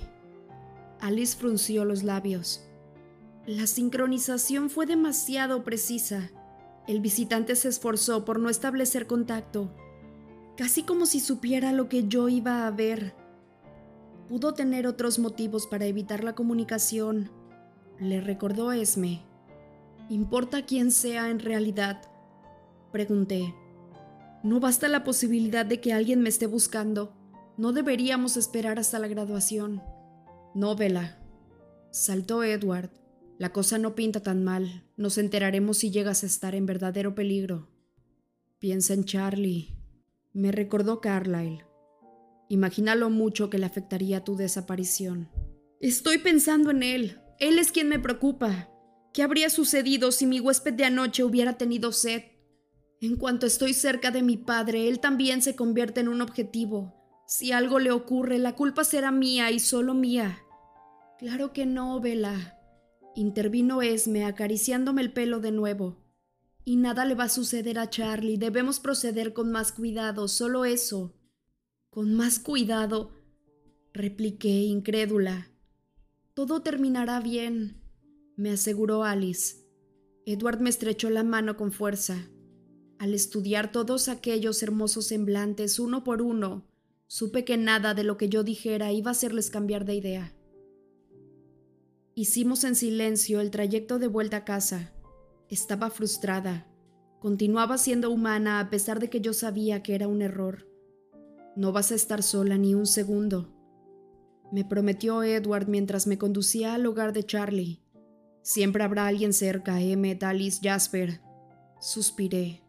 Alice 0.99 1.37
frunció 1.37 1.85
los 1.85 2.01
labios. 2.01 2.65
La 3.45 3.67
sincronización 3.67 4.71
fue 4.71 4.87
demasiado 4.87 5.63
precisa. 5.63 6.31
El 6.87 7.01
visitante 7.01 7.55
se 7.55 7.69
esforzó 7.69 8.25
por 8.25 8.39
no 8.39 8.49
establecer 8.49 9.05
contacto 9.05 9.71
casi 10.55 10.83
como 10.83 11.05
si 11.05 11.19
supiera 11.19 11.71
lo 11.71 11.89
que 11.89 12.07
yo 12.07 12.29
iba 12.29 12.65
a 12.65 12.71
ver. 12.71 13.13
Pudo 14.29 14.53
tener 14.53 14.87
otros 14.87 15.19
motivos 15.19 15.67
para 15.67 15.85
evitar 15.85 16.23
la 16.23 16.33
comunicación, 16.33 17.29
le 17.99 18.21
recordó 18.21 18.71
Esme. 18.71 19.21
¿Importa 20.09 20.65
quién 20.65 20.91
sea 20.91 21.29
en 21.29 21.39
realidad? 21.39 22.01
Pregunté. 22.91 23.53
¿No 24.43 24.59
basta 24.59 24.87
la 24.87 25.03
posibilidad 25.03 25.65
de 25.65 25.79
que 25.79 25.93
alguien 25.93 26.21
me 26.21 26.29
esté 26.29 26.45
buscando? 26.47 27.13
No 27.57 27.71
deberíamos 27.71 28.37
esperar 28.37 28.79
hasta 28.79 28.99
la 28.99 29.07
graduación. 29.07 29.81
No, 30.53 30.75
Vela. 30.75 31.19
Saltó 31.91 32.43
Edward. 32.43 32.91
La 33.37 33.51
cosa 33.51 33.77
no 33.77 33.95
pinta 33.95 34.21
tan 34.21 34.43
mal. 34.43 34.83
Nos 34.97 35.17
enteraremos 35.17 35.77
si 35.77 35.91
llegas 35.91 36.23
a 36.23 36.27
estar 36.27 36.55
en 36.55 36.65
verdadero 36.65 37.15
peligro. 37.15 37.69
Piensa 38.59 38.93
en 38.93 39.03
Charlie, 39.03 39.75
me 40.33 40.51
recordó 40.51 41.01
Carlyle. 41.01 41.64
Imagina 42.49 42.95
lo 42.95 43.09
mucho 43.09 43.49
que 43.49 43.57
le 43.57 43.65
afectaría 43.65 44.23
tu 44.23 44.35
desaparición. 44.35 45.29
Estoy 45.79 46.19
pensando 46.19 46.71
en 46.71 46.83
él. 46.83 47.19
Él 47.39 47.59
es 47.59 47.71
quien 47.71 47.89
me 47.89 47.99
preocupa. 47.99 48.69
¿Qué 49.13 49.23
habría 49.23 49.49
sucedido 49.49 50.11
si 50.11 50.25
mi 50.25 50.39
huésped 50.39 50.73
de 50.73 50.85
anoche 50.85 51.23
hubiera 51.23 51.57
tenido 51.57 51.91
sed? 51.91 52.23
En 53.01 53.17
cuanto 53.17 53.45
estoy 53.45 53.73
cerca 53.73 54.11
de 54.11 54.21
mi 54.21 54.37
padre, 54.37 54.87
él 54.87 54.99
también 54.99 55.41
se 55.41 55.55
convierte 55.55 56.01
en 56.01 56.07
un 56.07 56.21
objetivo. 56.21 56.93
Si 57.27 57.51
algo 57.51 57.79
le 57.79 57.91
ocurre, 57.91 58.37
la 58.37 58.55
culpa 58.55 58.83
será 58.83 59.11
mía 59.11 59.51
y 59.51 59.59
solo 59.59 59.93
mía. 59.93 60.39
Claro 61.17 61.53
que 61.53 61.65
no, 61.65 61.99
Vela. 61.99 62.59
Intervino 63.15 63.81
Esme 63.81 64.25
acariciándome 64.25 65.01
el 65.01 65.13
pelo 65.13 65.39
de 65.39 65.51
nuevo. 65.51 66.03
Y 66.63 66.75
nada 66.75 67.05
le 67.05 67.15
va 67.15 67.25
a 67.25 67.29
suceder 67.29 67.79
a 67.79 67.89
Charlie. 67.89 68.37
Debemos 68.37 68.79
proceder 68.79 69.33
con 69.33 69.51
más 69.51 69.71
cuidado, 69.71 70.27
solo 70.27 70.65
eso. 70.65 71.15
Con 71.95 72.13
más 72.13 72.39
cuidado, 72.39 73.13
repliqué 73.93 74.49
incrédula. 74.49 75.49
Todo 76.33 76.61
terminará 76.61 77.21
bien, 77.21 77.81
me 78.35 78.51
aseguró 78.51 79.05
Alice. 79.05 79.65
Edward 80.25 80.59
me 80.59 80.69
estrechó 80.69 81.09
la 81.09 81.23
mano 81.23 81.55
con 81.55 81.71
fuerza. 81.71 82.29
Al 82.99 83.13
estudiar 83.13 83.71
todos 83.71 84.09
aquellos 84.09 84.61
hermosos 84.61 85.05
semblantes 85.05 85.79
uno 85.79 86.03
por 86.03 86.21
uno, 86.21 86.67
supe 87.07 87.45
que 87.45 87.55
nada 87.55 87.93
de 87.93 88.03
lo 88.03 88.17
que 88.17 88.27
yo 88.27 88.43
dijera 88.43 88.91
iba 88.91 89.11
a 89.11 89.13
hacerles 89.13 89.49
cambiar 89.49 89.85
de 89.85 89.95
idea. 89.95 90.33
Hicimos 92.13 92.65
en 92.65 92.75
silencio 92.75 93.39
el 93.39 93.51
trayecto 93.51 93.99
de 93.99 94.07
vuelta 94.07 94.35
a 94.35 94.43
casa. 94.43 94.91
Estaba 95.47 95.89
frustrada. 95.89 96.67
Continuaba 97.21 97.77
siendo 97.77 98.11
humana 98.11 98.59
a 98.59 98.69
pesar 98.69 98.99
de 98.99 99.09
que 99.09 99.21
yo 99.21 99.31
sabía 99.31 99.81
que 99.81 99.95
era 99.95 100.09
un 100.09 100.21
error. 100.21 100.74
No 101.55 101.71
vas 101.71 101.91
a 101.91 101.95
estar 101.95 102.21
sola 102.23 102.57
ni 102.57 102.75
un 102.75 102.85
segundo, 102.85 103.55
me 104.51 104.63
prometió 104.63 105.23
Edward 105.23 105.67
mientras 105.67 106.07
me 106.07 106.17
conducía 106.17 106.75
al 106.75 106.85
hogar 106.85 107.13
de 107.13 107.23
Charlie. 107.23 107.81
Siempre 108.41 108.83
habrá 108.83 109.07
alguien 109.07 109.33
cerca, 109.33 109.81
Emmet, 109.81 110.23
Alice, 110.23 110.59
Jasper. 110.63 111.19
Suspiré. 111.79 112.63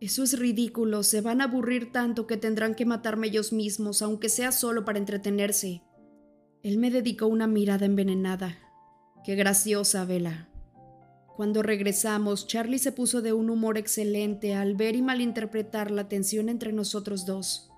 Eso 0.00 0.22
es 0.22 0.38
ridículo, 0.38 1.02
se 1.02 1.20
van 1.20 1.40
a 1.40 1.44
aburrir 1.44 1.92
tanto 1.92 2.26
que 2.26 2.36
tendrán 2.36 2.74
que 2.74 2.84
matarme 2.84 3.28
ellos 3.28 3.52
mismos, 3.52 4.02
aunque 4.02 4.28
sea 4.28 4.52
solo 4.52 4.84
para 4.84 4.98
entretenerse. 4.98 5.82
Él 6.62 6.78
me 6.78 6.90
dedicó 6.90 7.26
una 7.26 7.46
mirada 7.46 7.86
envenenada. 7.86 8.58
Qué 9.24 9.34
graciosa, 9.34 10.04
Vela. 10.04 10.48
Cuando 11.36 11.62
regresamos, 11.62 12.46
Charlie 12.46 12.78
se 12.78 12.92
puso 12.92 13.22
de 13.22 13.32
un 13.32 13.50
humor 13.50 13.78
excelente 13.78 14.54
al 14.54 14.74
ver 14.74 14.96
y 14.96 15.02
malinterpretar 15.02 15.90
la 15.90 16.08
tensión 16.08 16.48
entre 16.48 16.72
nosotros 16.72 17.24
dos. 17.26 17.70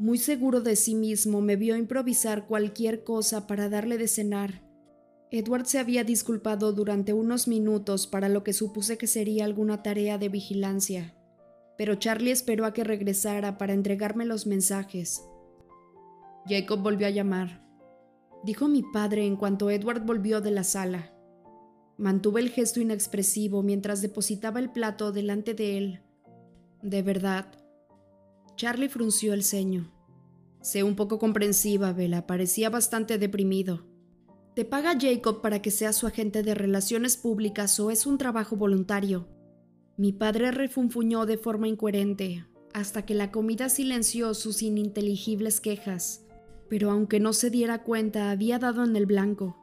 Muy 0.00 0.16
seguro 0.16 0.62
de 0.62 0.76
sí 0.76 0.94
mismo, 0.94 1.42
me 1.42 1.56
vio 1.56 1.76
improvisar 1.76 2.46
cualquier 2.46 3.04
cosa 3.04 3.46
para 3.46 3.68
darle 3.68 3.98
de 3.98 4.08
cenar. 4.08 4.62
Edward 5.30 5.66
se 5.66 5.78
había 5.78 6.04
disculpado 6.04 6.72
durante 6.72 7.12
unos 7.12 7.46
minutos 7.46 8.06
para 8.06 8.30
lo 8.30 8.42
que 8.42 8.54
supuse 8.54 8.96
que 8.96 9.06
sería 9.06 9.44
alguna 9.44 9.82
tarea 9.82 10.16
de 10.16 10.30
vigilancia, 10.30 11.14
pero 11.76 11.96
Charlie 11.96 12.30
esperó 12.30 12.64
a 12.64 12.72
que 12.72 12.82
regresara 12.82 13.58
para 13.58 13.74
entregarme 13.74 14.24
los 14.24 14.46
mensajes. 14.46 15.22
Jacob 16.48 16.80
volvió 16.80 17.06
a 17.06 17.10
llamar, 17.10 17.62
dijo 18.42 18.68
mi 18.68 18.82
padre 18.82 19.26
en 19.26 19.36
cuanto 19.36 19.68
Edward 19.68 20.06
volvió 20.06 20.40
de 20.40 20.50
la 20.50 20.64
sala. 20.64 21.12
Mantuve 21.98 22.40
el 22.40 22.48
gesto 22.48 22.80
inexpresivo 22.80 23.62
mientras 23.62 24.00
depositaba 24.00 24.60
el 24.60 24.72
plato 24.72 25.12
delante 25.12 25.52
de 25.52 25.76
él. 25.76 26.00
De 26.80 27.02
verdad. 27.02 27.59
Charlie 28.60 28.90
frunció 28.90 29.32
el 29.32 29.42
ceño. 29.42 29.90
Sé 30.60 30.82
un 30.82 30.94
poco 30.94 31.18
comprensiva, 31.18 31.94
Vela. 31.94 32.26
Parecía 32.26 32.68
bastante 32.68 33.16
deprimido. 33.16 33.86
¿Te 34.54 34.66
paga 34.66 34.98
Jacob 35.00 35.40
para 35.40 35.62
que 35.62 35.70
seas 35.70 35.96
su 35.96 36.06
agente 36.06 36.42
de 36.42 36.54
relaciones 36.54 37.16
públicas 37.16 37.80
o 37.80 37.90
es 37.90 38.04
un 38.04 38.18
trabajo 38.18 38.56
voluntario? 38.56 39.26
Mi 39.96 40.12
padre 40.12 40.50
refunfuñó 40.50 41.24
de 41.24 41.38
forma 41.38 41.68
incoherente, 41.68 42.44
hasta 42.74 43.06
que 43.06 43.14
la 43.14 43.30
comida 43.30 43.70
silenció 43.70 44.34
sus 44.34 44.60
ininteligibles 44.60 45.58
quejas, 45.62 46.26
pero 46.68 46.90
aunque 46.90 47.18
no 47.18 47.32
se 47.32 47.48
diera 47.48 47.82
cuenta, 47.82 48.30
había 48.30 48.58
dado 48.58 48.84
en 48.84 48.94
el 48.94 49.06
blanco. 49.06 49.56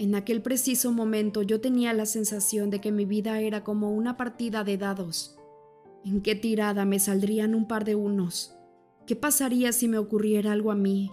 En 0.00 0.16
aquel 0.16 0.42
preciso 0.42 0.90
momento 0.90 1.42
yo 1.42 1.60
tenía 1.60 1.92
la 1.92 2.06
sensación 2.06 2.70
de 2.70 2.80
que 2.80 2.90
mi 2.90 3.04
vida 3.04 3.40
era 3.40 3.62
como 3.62 3.92
una 3.92 4.16
partida 4.16 4.64
de 4.64 4.78
dados. 4.78 5.35
¿En 6.04 6.22
qué 6.22 6.34
tirada 6.34 6.84
me 6.84 6.98
saldrían 6.98 7.54
un 7.54 7.66
par 7.66 7.84
de 7.84 7.94
unos? 7.94 8.54
¿Qué 9.06 9.16
pasaría 9.16 9.72
si 9.72 9.88
me 9.88 9.98
ocurriera 9.98 10.52
algo 10.52 10.70
a 10.70 10.76
mí? 10.76 11.10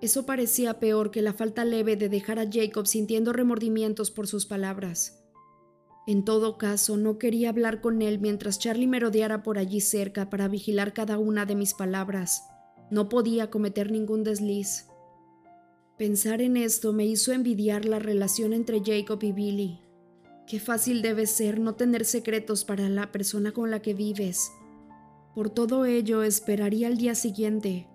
Eso 0.00 0.26
parecía 0.26 0.80
peor 0.80 1.10
que 1.10 1.22
la 1.22 1.32
falta 1.32 1.64
leve 1.64 1.96
de 1.96 2.08
dejar 2.08 2.38
a 2.38 2.50
Jacob 2.50 2.86
sintiendo 2.86 3.32
remordimientos 3.32 4.10
por 4.10 4.26
sus 4.26 4.46
palabras. 4.46 5.22
En 6.06 6.24
todo 6.24 6.58
caso, 6.58 6.96
no 6.96 7.18
quería 7.18 7.50
hablar 7.50 7.80
con 7.80 8.02
él 8.02 8.18
mientras 8.18 8.58
Charlie 8.58 8.88
me 8.88 8.98
rodeara 8.98 9.44
por 9.44 9.58
allí 9.58 9.80
cerca 9.80 10.28
para 10.28 10.48
vigilar 10.48 10.92
cada 10.92 11.18
una 11.18 11.46
de 11.46 11.54
mis 11.54 11.74
palabras. 11.74 12.42
No 12.90 13.08
podía 13.08 13.50
cometer 13.50 13.92
ningún 13.92 14.24
desliz. 14.24 14.88
Pensar 15.96 16.42
en 16.42 16.56
esto 16.56 16.92
me 16.92 17.06
hizo 17.06 17.32
envidiar 17.32 17.84
la 17.84 18.00
relación 18.00 18.52
entre 18.52 18.82
Jacob 18.84 19.22
y 19.22 19.30
Billy. 19.30 19.80
Qué 20.46 20.60
fácil 20.60 21.02
debe 21.02 21.26
ser 21.26 21.60
no 21.60 21.74
tener 21.74 22.04
secretos 22.04 22.64
para 22.64 22.88
la 22.88 23.12
persona 23.12 23.52
con 23.52 23.70
la 23.70 23.80
que 23.80 23.94
vives. 23.94 24.52
Por 25.34 25.50
todo 25.50 25.86
ello 25.86 26.22
esperaría 26.22 26.88
el 26.88 26.98
día 26.98 27.14
siguiente. 27.14 27.88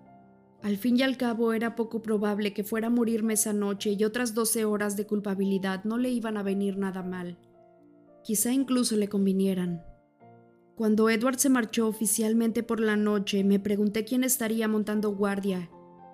Al 0.62 0.76
fin 0.76 0.98
y 0.98 1.02
al 1.02 1.16
cabo 1.16 1.52
era 1.52 1.76
poco 1.76 2.02
probable 2.02 2.52
que 2.52 2.64
fuera 2.64 2.88
a 2.88 2.90
morirme 2.90 3.34
esa 3.34 3.52
noche 3.52 3.92
y 3.92 4.04
otras 4.04 4.34
doce 4.34 4.64
horas 4.64 4.96
de 4.96 5.06
culpabilidad 5.06 5.84
no 5.84 5.98
le 5.98 6.10
iban 6.10 6.36
a 6.36 6.42
venir 6.42 6.78
nada 6.78 7.02
mal. 7.02 7.38
Quizá 8.24 8.52
incluso 8.52 8.96
le 8.96 9.08
convinieran. 9.08 9.82
Cuando 10.74 11.10
Edward 11.10 11.38
se 11.38 11.48
marchó 11.48 11.86
oficialmente 11.86 12.62
por 12.62 12.80
la 12.80 12.96
noche, 12.96 13.44
me 13.44 13.60
pregunté 13.60 14.04
quién 14.04 14.24
estaría 14.24 14.66
montando 14.68 15.10
guardia 15.14 15.70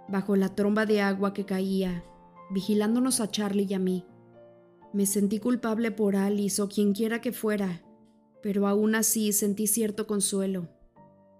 bajo 0.08 0.36
la 0.36 0.54
tromba 0.54 0.86
de 0.86 1.00
agua 1.00 1.32
que 1.32 1.44
caía, 1.44 2.04
vigilándonos 2.50 3.20
a 3.20 3.30
Charlie 3.30 3.66
y 3.68 3.74
a 3.74 3.78
mí. 3.78 4.06
Me 4.94 5.06
sentí 5.06 5.40
culpable 5.40 5.90
por 5.90 6.14
Alice 6.14 6.62
o 6.62 6.68
quien 6.68 6.92
quiera 6.92 7.20
que 7.20 7.32
fuera, 7.32 7.82
pero 8.44 8.68
aún 8.68 8.94
así 8.94 9.32
sentí 9.32 9.66
cierto 9.66 10.06
consuelo. 10.06 10.68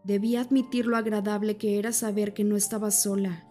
Debía 0.03 0.41
admitir 0.41 0.87
lo 0.87 0.97
agradable 0.97 1.57
que 1.57 1.79
era 1.79 1.93
saber 1.93 2.35
que 2.35 2.43
no 2.43 2.57
estaba 2.57 2.91
sola, 2.91 3.47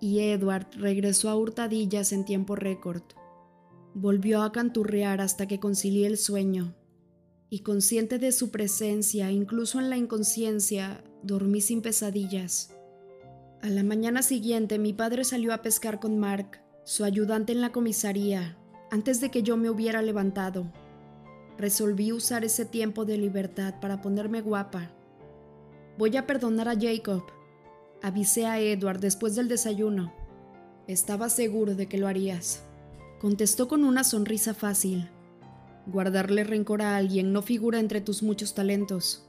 y 0.00 0.20
Edward 0.20 0.68
regresó 0.78 1.28
a 1.28 1.36
hurtadillas 1.36 2.12
en 2.12 2.24
tiempo 2.24 2.56
récord. 2.56 3.02
Volvió 3.92 4.40
a 4.40 4.52
canturrear 4.52 5.20
hasta 5.20 5.46
que 5.46 5.60
concilié 5.60 6.06
el 6.06 6.16
sueño, 6.16 6.74
y 7.50 7.58
consciente 7.58 8.18
de 8.18 8.32
su 8.32 8.50
presencia, 8.50 9.30
incluso 9.30 9.80
en 9.80 9.90
la 9.90 9.98
inconsciencia, 9.98 11.04
dormí 11.22 11.60
sin 11.60 11.82
pesadillas. 11.82 12.74
A 13.60 13.68
la 13.68 13.82
mañana 13.82 14.22
siguiente 14.22 14.78
mi 14.78 14.94
padre 14.94 15.24
salió 15.24 15.52
a 15.52 15.60
pescar 15.60 16.00
con 16.00 16.18
Mark, 16.18 16.62
su 16.84 17.04
ayudante 17.04 17.52
en 17.52 17.60
la 17.60 17.70
comisaría, 17.70 18.56
antes 18.92 19.22
de 19.22 19.30
que 19.30 19.42
yo 19.42 19.56
me 19.56 19.70
hubiera 19.70 20.02
levantado. 20.02 20.66
Resolví 21.56 22.12
usar 22.12 22.44
ese 22.44 22.66
tiempo 22.66 23.06
de 23.06 23.16
libertad 23.16 23.80
para 23.80 24.02
ponerme 24.02 24.42
guapa. 24.42 24.90
Voy 25.96 26.14
a 26.18 26.26
perdonar 26.26 26.68
a 26.68 26.78
Jacob, 26.78 27.22
avisé 28.02 28.44
a 28.44 28.60
Edward 28.60 29.00
después 29.00 29.34
del 29.34 29.48
desayuno. 29.48 30.12
Estaba 30.88 31.30
seguro 31.30 31.74
de 31.74 31.88
que 31.88 31.96
lo 31.96 32.06
harías, 32.06 32.64
contestó 33.18 33.66
con 33.66 33.84
una 33.84 34.04
sonrisa 34.04 34.52
fácil. 34.52 35.08
Guardarle 35.86 36.44
rencor 36.44 36.82
a 36.82 36.96
alguien 36.96 37.32
no 37.32 37.40
figura 37.40 37.80
entre 37.80 38.02
tus 38.02 38.22
muchos 38.22 38.54
talentos. 38.54 39.26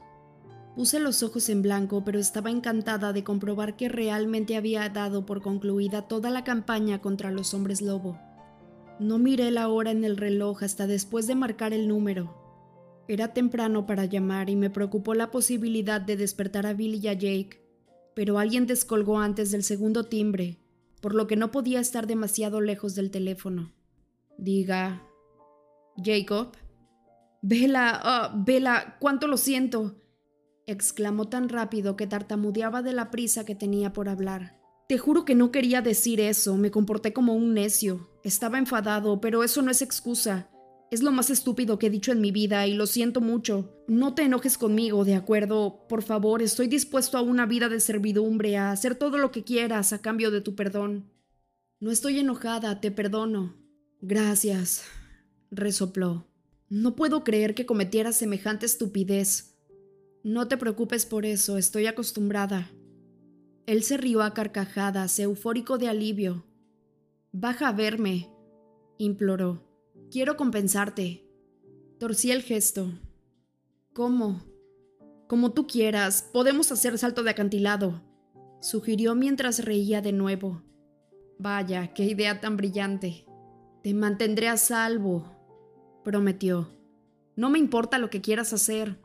Puse 0.76 1.00
los 1.00 1.22
ojos 1.22 1.48
en 1.48 1.62
blanco, 1.62 2.04
pero 2.04 2.18
estaba 2.18 2.50
encantada 2.50 3.14
de 3.14 3.24
comprobar 3.24 3.76
que 3.76 3.88
realmente 3.88 4.56
había 4.56 4.86
dado 4.90 5.24
por 5.24 5.40
concluida 5.40 6.02
toda 6.02 6.28
la 6.28 6.44
campaña 6.44 7.00
contra 7.00 7.30
los 7.30 7.54
hombres 7.54 7.80
lobo. 7.80 8.18
No 9.00 9.18
miré 9.18 9.50
la 9.50 9.68
hora 9.68 9.90
en 9.90 10.04
el 10.04 10.16
reloj 10.16 10.62
hasta 10.62 10.86
después 10.86 11.26
de 11.26 11.34
marcar 11.34 11.72
el 11.72 11.88
número. 11.88 12.42
Era 13.08 13.34
temprano 13.34 13.86
para 13.86 14.04
llamar 14.04 14.48
y 14.48 14.56
me 14.56 14.70
preocupó 14.70 15.14
la 15.14 15.30
posibilidad 15.30 16.00
de 16.00 16.16
despertar 16.16 16.66
a 16.66 16.72
Billy 16.72 17.00
y 17.02 17.08
a 17.08 17.12
Jake, 17.12 17.60
pero 18.14 18.38
alguien 18.38 18.66
descolgó 18.66 19.18
antes 19.18 19.50
del 19.50 19.62
segundo 19.62 20.04
timbre, 20.04 20.58
por 21.00 21.14
lo 21.14 21.26
que 21.26 21.36
no 21.36 21.50
podía 21.50 21.80
estar 21.80 22.06
demasiado 22.06 22.60
lejos 22.60 22.94
del 22.94 23.10
teléfono. 23.10 23.72
Diga. 24.38 25.02
Jacob. 26.02 26.52
Vela, 27.42 28.00
ah, 28.02 28.32
Vela, 28.34 28.96
cuánto 29.00 29.26
lo 29.26 29.36
siento 29.36 29.96
exclamó 30.66 31.28
tan 31.28 31.48
rápido 31.48 31.96
que 31.96 32.06
tartamudeaba 32.06 32.82
de 32.82 32.92
la 32.92 33.10
prisa 33.10 33.44
que 33.44 33.54
tenía 33.54 33.92
por 33.92 34.08
hablar. 34.08 34.58
Te 34.86 34.98
juro 34.98 35.24
que 35.24 35.34
no 35.34 35.50
quería 35.50 35.80
decir 35.80 36.20
eso, 36.20 36.58
me 36.58 36.70
comporté 36.70 37.14
como 37.14 37.34
un 37.34 37.54
necio. 37.54 38.10
Estaba 38.22 38.58
enfadado, 38.58 39.18
pero 39.18 39.42
eso 39.42 39.62
no 39.62 39.70
es 39.70 39.80
excusa. 39.80 40.50
Es 40.90 41.02
lo 41.02 41.10
más 41.10 41.30
estúpido 41.30 41.78
que 41.78 41.86
he 41.86 41.90
dicho 41.90 42.12
en 42.12 42.20
mi 42.20 42.30
vida 42.30 42.66
y 42.66 42.74
lo 42.74 42.86
siento 42.86 43.22
mucho. 43.22 43.82
No 43.88 44.14
te 44.14 44.22
enojes 44.22 44.58
conmigo, 44.58 45.06
¿de 45.06 45.14
acuerdo? 45.14 45.86
Por 45.88 46.02
favor, 46.02 46.42
estoy 46.42 46.66
dispuesto 46.68 47.16
a 47.16 47.22
una 47.22 47.46
vida 47.46 47.70
de 47.70 47.80
servidumbre, 47.80 48.58
a 48.58 48.70
hacer 48.72 48.94
todo 48.94 49.16
lo 49.16 49.32
que 49.32 49.42
quieras 49.42 49.94
a 49.94 50.02
cambio 50.02 50.30
de 50.30 50.42
tu 50.42 50.54
perdón. 50.54 51.10
No 51.80 51.90
estoy 51.90 52.18
enojada, 52.18 52.82
te 52.82 52.90
perdono. 52.90 53.56
Gracias, 54.02 54.84
resopló. 55.50 56.26
No 56.68 56.94
puedo 56.94 57.24
creer 57.24 57.54
que 57.54 57.64
cometiera 57.64 58.12
semejante 58.12 58.66
estupidez. 58.66 59.56
No 60.22 60.46
te 60.46 60.58
preocupes 60.58 61.06
por 61.06 61.24
eso, 61.24 61.56
estoy 61.56 61.86
acostumbrada. 61.86 62.70
Él 63.66 63.82
se 63.82 63.96
rió 63.96 64.22
a 64.22 64.34
carcajadas, 64.34 65.18
eufórico 65.18 65.78
de 65.78 65.88
alivio. 65.88 66.44
Baja 67.32 67.68
a 67.68 67.72
verme, 67.72 68.30
imploró. 68.98 69.62
Quiero 70.10 70.36
compensarte. 70.36 71.26
Torcí 71.98 72.30
el 72.30 72.42
gesto. 72.42 72.92
¿Cómo? 73.94 74.42
Como 75.28 75.52
tú 75.52 75.66
quieras, 75.66 76.28
podemos 76.32 76.70
hacer 76.70 76.98
salto 76.98 77.22
de 77.22 77.30
acantilado, 77.30 78.02
sugirió 78.60 79.14
mientras 79.14 79.64
reía 79.64 80.02
de 80.02 80.12
nuevo. 80.12 80.62
Vaya, 81.38 81.94
qué 81.94 82.04
idea 82.04 82.40
tan 82.40 82.56
brillante. 82.56 83.24
Te 83.82 83.94
mantendré 83.94 84.48
a 84.48 84.56
salvo, 84.58 85.24
prometió. 86.04 86.68
No 87.36 87.50
me 87.50 87.58
importa 87.58 87.98
lo 87.98 88.10
que 88.10 88.20
quieras 88.20 88.52
hacer. 88.52 88.98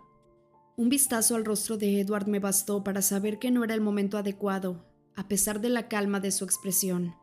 Un 0.80 0.88
vistazo 0.88 1.36
al 1.36 1.44
rostro 1.44 1.76
de 1.76 2.00
Edward 2.00 2.28
me 2.28 2.40
bastó 2.40 2.86
para 2.86 3.02
saber 3.02 3.38
que 3.38 3.52
no 3.52 3.66
era 3.66 3.74
el 3.74 3.82
momento 3.82 4.18
adecuado, 4.18 4.86
a 5.14 5.28
pesar 5.28 5.60
de 5.60 5.68
la 5.68 5.90
calma 5.90 6.22
de 6.22 6.32
su 6.32 6.46
expresión. 6.46 7.16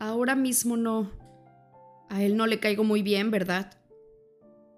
Ahora 0.00 0.34
mismo 0.34 0.76
no. 0.76 1.12
A 2.10 2.24
él 2.24 2.36
no 2.36 2.48
le 2.48 2.58
caigo 2.58 2.82
muy 2.82 3.02
bien, 3.02 3.30
¿verdad? 3.30 3.80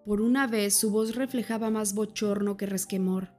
Por 0.04 0.20
una 0.20 0.46
vez 0.46 0.74
su 0.74 0.90
voz 0.90 1.14
reflejaba 1.14 1.70
más 1.70 1.94
bochorno 1.94 2.58
que 2.58 2.66
resquemor. 2.66 3.30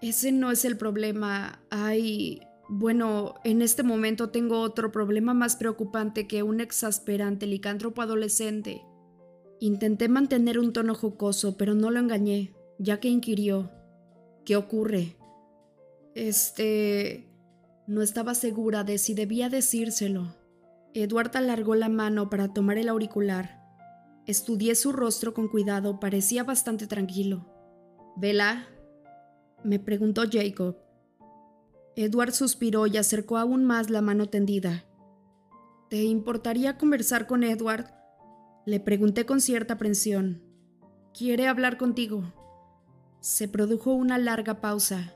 Ese 0.00 0.32
no 0.32 0.50
es 0.50 0.64
el 0.64 0.78
problema. 0.78 1.60
Hay... 1.68 2.40
Bueno, 2.70 3.34
en 3.44 3.60
este 3.60 3.82
momento 3.82 4.30
tengo 4.30 4.60
otro 4.60 4.92
problema 4.92 5.34
más 5.34 5.56
preocupante 5.56 6.26
que 6.26 6.42
un 6.42 6.62
exasperante 6.62 7.46
licántropo 7.46 8.00
adolescente. 8.00 8.80
Intenté 9.60 10.08
mantener 10.08 10.58
un 10.58 10.72
tono 10.72 10.94
jocoso, 10.94 11.58
pero 11.58 11.74
no 11.74 11.90
lo 11.90 12.00
engañé, 12.00 12.54
ya 12.78 12.98
que 12.98 13.08
inquirió. 13.08 13.70
¿Qué 14.44 14.56
ocurre? 14.56 15.16
Este... 16.14 17.26
No 17.86 18.02
estaba 18.02 18.34
segura 18.34 18.84
de 18.84 18.98
si 18.98 19.14
debía 19.14 19.48
decírselo. 19.48 20.36
Edward 20.94 21.36
alargó 21.36 21.74
la 21.74 21.88
mano 21.88 22.30
para 22.30 22.52
tomar 22.52 22.78
el 22.78 22.88
auricular. 22.88 23.60
Estudié 24.26 24.76
su 24.76 24.92
rostro 24.92 25.34
con 25.34 25.48
cuidado, 25.48 25.98
parecía 25.98 26.44
bastante 26.44 26.86
tranquilo. 26.86 27.46
¿Vela? 28.16 28.68
me 29.64 29.78
preguntó 29.78 30.22
Jacob. 30.30 30.76
Edward 31.96 32.32
suspiró 32.32 32.86
y 32.86 32.96
acercó 32.96 33.38
aún 33.38 33.64
más 33.64 33.90
la 33.90 34.00
mano 34.00 34.26
tendida. 34.26 34.84
¿Te 35.88 36.04
importaría 36.04 36.78
conversar 36.78 37.26
con 37.26 37.42
Edward? 37.42 37.86
Le 38.66 38.78
pregunté 38.78 39.26
con 39.26 39.40
cierta 39.40 39.74
aprensión. 39.74 40.42
Quiere 41.12 41.48
hablar 41.48 41.76
contigo. 41.76 42.32
Se 43.20 43.48
produjo 43.48 43.92
una 43.92 44.16
larga 44.16 44.62
pausa. 44.62 45.12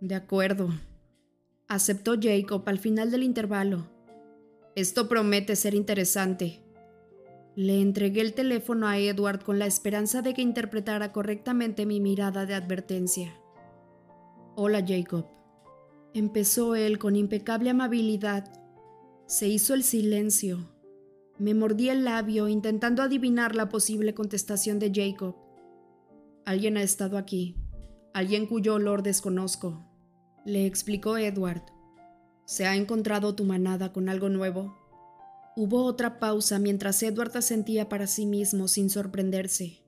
De 0.00 0.14
acuerdo, 0.14 0.70
aceptó 1.68 2.14
Jacob 2.18 2.62
al 2.66 2.78
final 2.78 3.10
del 3.10 3.22
intervalo. 3.22 3.86
Esto 4.76 5.10
promete 5.10 5.54
ser 5.54 5.74
interesante. 5.74 6.62
Le 7.54 7.82
entregué 7.82 8.22
el 8.22 8.32
teléfono 8.32 8.88
a 8.88 8.96
Edward 8.96 9.44
con 9.44 9.58
la 9.58 9.66
esperanza 9.66 10.22
de 10.22 10.32
que 10.32 10.40
interpretara 10.40 11.12
correctamente 11.12 11.84
mi 11.84 12.00
mirada 12.00 12.46
de 12.46 12.54
advertencia. 12.54 13.38
Hola 14.56 14.82
Jacob. 14.86 15.26
Empezó 16.14 16.74
él 16.74 16.98
con 16.98 17.14
impecable 17.14 17.68
amabilidad. 17.68 18.50
Se 19.26 19.48
hizo 19.48 19.74
el 19.74 19.82
silencio. 19.82 20.70
Me 21.38 21.52
mordí 21.52 21.90
el 21.90 22.04
labio 22.04 22.48
intentando 22.48 23.02
adivinar 23.02 23.54
la 23.54 23.68
posible 23.68 24.14
contestación 24.14 24.78
de 24.78 24.90
Jacob. 24.94 25.41
Alguien 26.44 26.76
ha 26.76 26.82
estado 26.82 27.18
aquí, 27.18 27.56
alguien 28.14 28.46
cuyo 28.46 28.74
olor 28.74 29.02
desconozco, 29.02 29.84
le 30.44 30.66
explicó 30.66 31.16
Edward. 31.16 31.62
¿Se 32.46 32.66
ha 32.66 32.74
encontrado 32.74 33.34
tu 33.36 33.44
manada 33.44 33.92
con 33.92 34.08
algo 34.08 34.28
nuevo? 34.28 34.76
Hubo 35.54 35.84
otra 35.84 36.18
pausa 36.18 36.58
mientras 36.58 37.02
Edward 37.02 37.36
asentía 37.36 37.88
para 37.88 38.06
sí 38.06 38.26
mismo 38.26 38.66
sin 38.66 38.90
sorprenderse. 38.90 39.82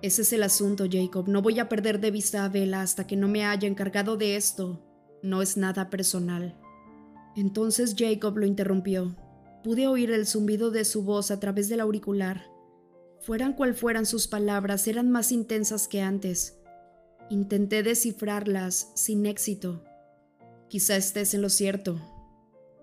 Ese 0.00 0.22
es 0.22 0.32
el 0.32 0.42
asunto, 0.42 0.84
Jacob. 0.90 1.28
No 1.28 1.42
voy 1.42 1.58
a 1.58 1.68
perder 1.68 1.98
de 1.98 2.10
vista 2.10 2.44
a 2.44 2.48
Vela 2.48 2.82
hasta 2.82 3.06
que 3.06 3.16
no 3.16 3.26
me 3.26 3.44
haya 3.44 3.66
encargado 3.66 4.16
de 4.16 4.36
esto. 4.36 4.84
No 5.22 5.42
es 5.42 5.56
nada 5.56 5.90
personal. 5.90 6.56
Entonces 7.34 7.96
Jacob 7.98 8.36
lo 8.36 8.46
interrumpió. 8.46 9.16
Pude 9.64 9.88
oír 9.88 10.10
el 10.12 10.26
zumbido 10.26 10.70
de 10.70 10.84
su 10.84 11.02
voz 11.02 11.30
a 11.30 11.40
través 11.40 11.68
del 11.68 11.80
auricular. 11.80 12.53
Fueran 13.24 13.54
cual 13.54 13.74
fueran 13.74 14.04
sus 14.04 14.28
palabras, 14.28 14.86
eran 14.86 15.10
más 15.10 15.32
intensas 15.32 15.88
que 15.88 16.02
antes. 16.02 16.58
Intenté 17.30 17.82
descifrarlas 17.82 18.92
sin 18.94 19.24
éxito. 19.24 19.82
Quizá 20.68 20.96
estés 20.96 21.32
en 21.32 21.40
lo 21.40 21.48
cierto, 21.48 22.00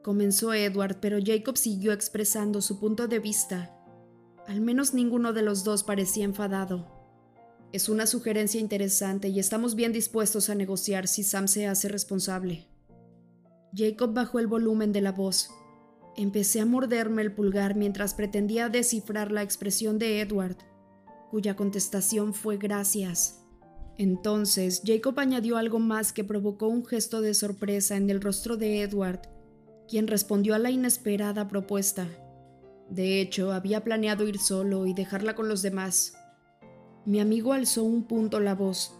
comenzó 0.02 0.54
Edward, 0.54 1.00
pero 1.00 1.20
Jacob 1.24 1.58
siguió 1.58 1.92
expresando 1.94 2.62
su 2.62 2.80
punto 2.80 3.08
de 3.08 3.20
vista. 3.20 3.78
Al 4.48 4.62
menos 4.62 4.96
ninguno 4.96 5.32
de 5.34 5.44
los 5.44 5.64
dos 5.64 5.84
parecía 5.84 6.26
enfadado. 6.26 6.88
Es 7.72 7.88
una 7.88 8.08
sugerencia 8.08 8.60
interesante 8.60 9.30
y 9.30 9.40
estamos 9.40 9.76
bien 9.76 9.94
dispuestos 9.94 10.50
a 10.50 10.56
negociar 10.56 11.08
si 11.08 11.24
Sam 11.24 11.48
se 11.48 11.68
hace 11.68 11.88
responsable. 11.88 12.68
Jacob 13.76 14.14
bajó 14.14 14.40
el 14.40 14.48
volumen 14.48 14.92
de 14.92 15.02
la 15.02 15.12
voz. 15.12 15.52
Empecé 16.18 16.60
a 16.60 16.66
morderme 16.66 17.22
el 17.22 17.34
pulgar 17.34 17.76
mientras 17.76 18.14
pretendía 18.14 18.70
descifrar 18.70 19.32
la 19.32 19.44
expresión 19.44 19.98
de 19.98 20.22
Edward, 20.22 20.58
cuya 21.30 21.56
contestación 21.56 22.34
fue 22.34 22.58
gracias. 22.58 23.42
Entonces 23.98 24.82
Jacob 24.86 25.20
añadió 25.20 25.58
algo 25.58 25.80
más 25.80 26.12
que 26.12 26.24
provocó 26.24 26.68
un 26.68 26.86
gesto 26.86 27.22
de 27.22 27.34
sorpresa 27.34 27.96
en 27.96 28.10
el 28.10 28.20
rostro 28.22 28.58
de 28.58 28.82
Edward, 28.82 29.22
quien 29.88 30.08
respondió 30.08 30.56
a 30.56 30.60
la 30.60 30.72
inesperada 30.72 31.48
propuesta. 31.48 32.08
De 32.90 33.22
hecho, 33.22 33.54
había 33.54 33.84
planeado 33.84 34.28
ir 34.28 34.38
solo 34.38 34.86
y 34.86 34.94
dejarla 34.94 35.36
con 35.36 35.48
los 35.48 35.62
demás. 35.62 36.14
Mi 37.06 37.22
amigo 37.22 37.54
alzó 37.54 37.84
un 37.84 38.04
punto 38.04 38.40
la 38.42 38.54
voz. 38.54 38.94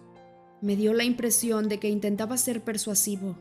Me 0.62 0.78
dio 0.78 0.94
la 0.94 1.04
impresión 1.04 1.68
de 1.68 1.80
que 1.80 1.90
intentaba 1.90 2.38
ser 2.38 2.64
persuasivo. 2.64 3.36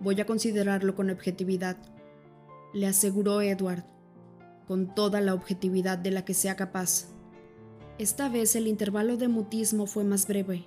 Voy 0.00 0.20
a 0.20 0.26
considerarlo 0.26 0.96
con 0.96 1.10
objetividad, 1.10 1.76
le 2.72 2.86
aseguró 2.86 3.40
Edward, 3.40 3.84
con 4.66 4.94
toda 4.94 5.20
la 5.20 5.34
objetividad 5.34 5.98
de 5.98 6.10
la 6.10 6.24
que 6.24 6.34
sea 6.34 6.56
capaz. 6.56 7.08
Esta 7.98 8.28
vez 8.28 8.56
el 8.56 8.66
intervalo 8.66 9.16
de 9.16 9.28
mutismo 9.28 9.86
fue 9.86 10.04
más 10.04 10.26
breve. 10.26 10.66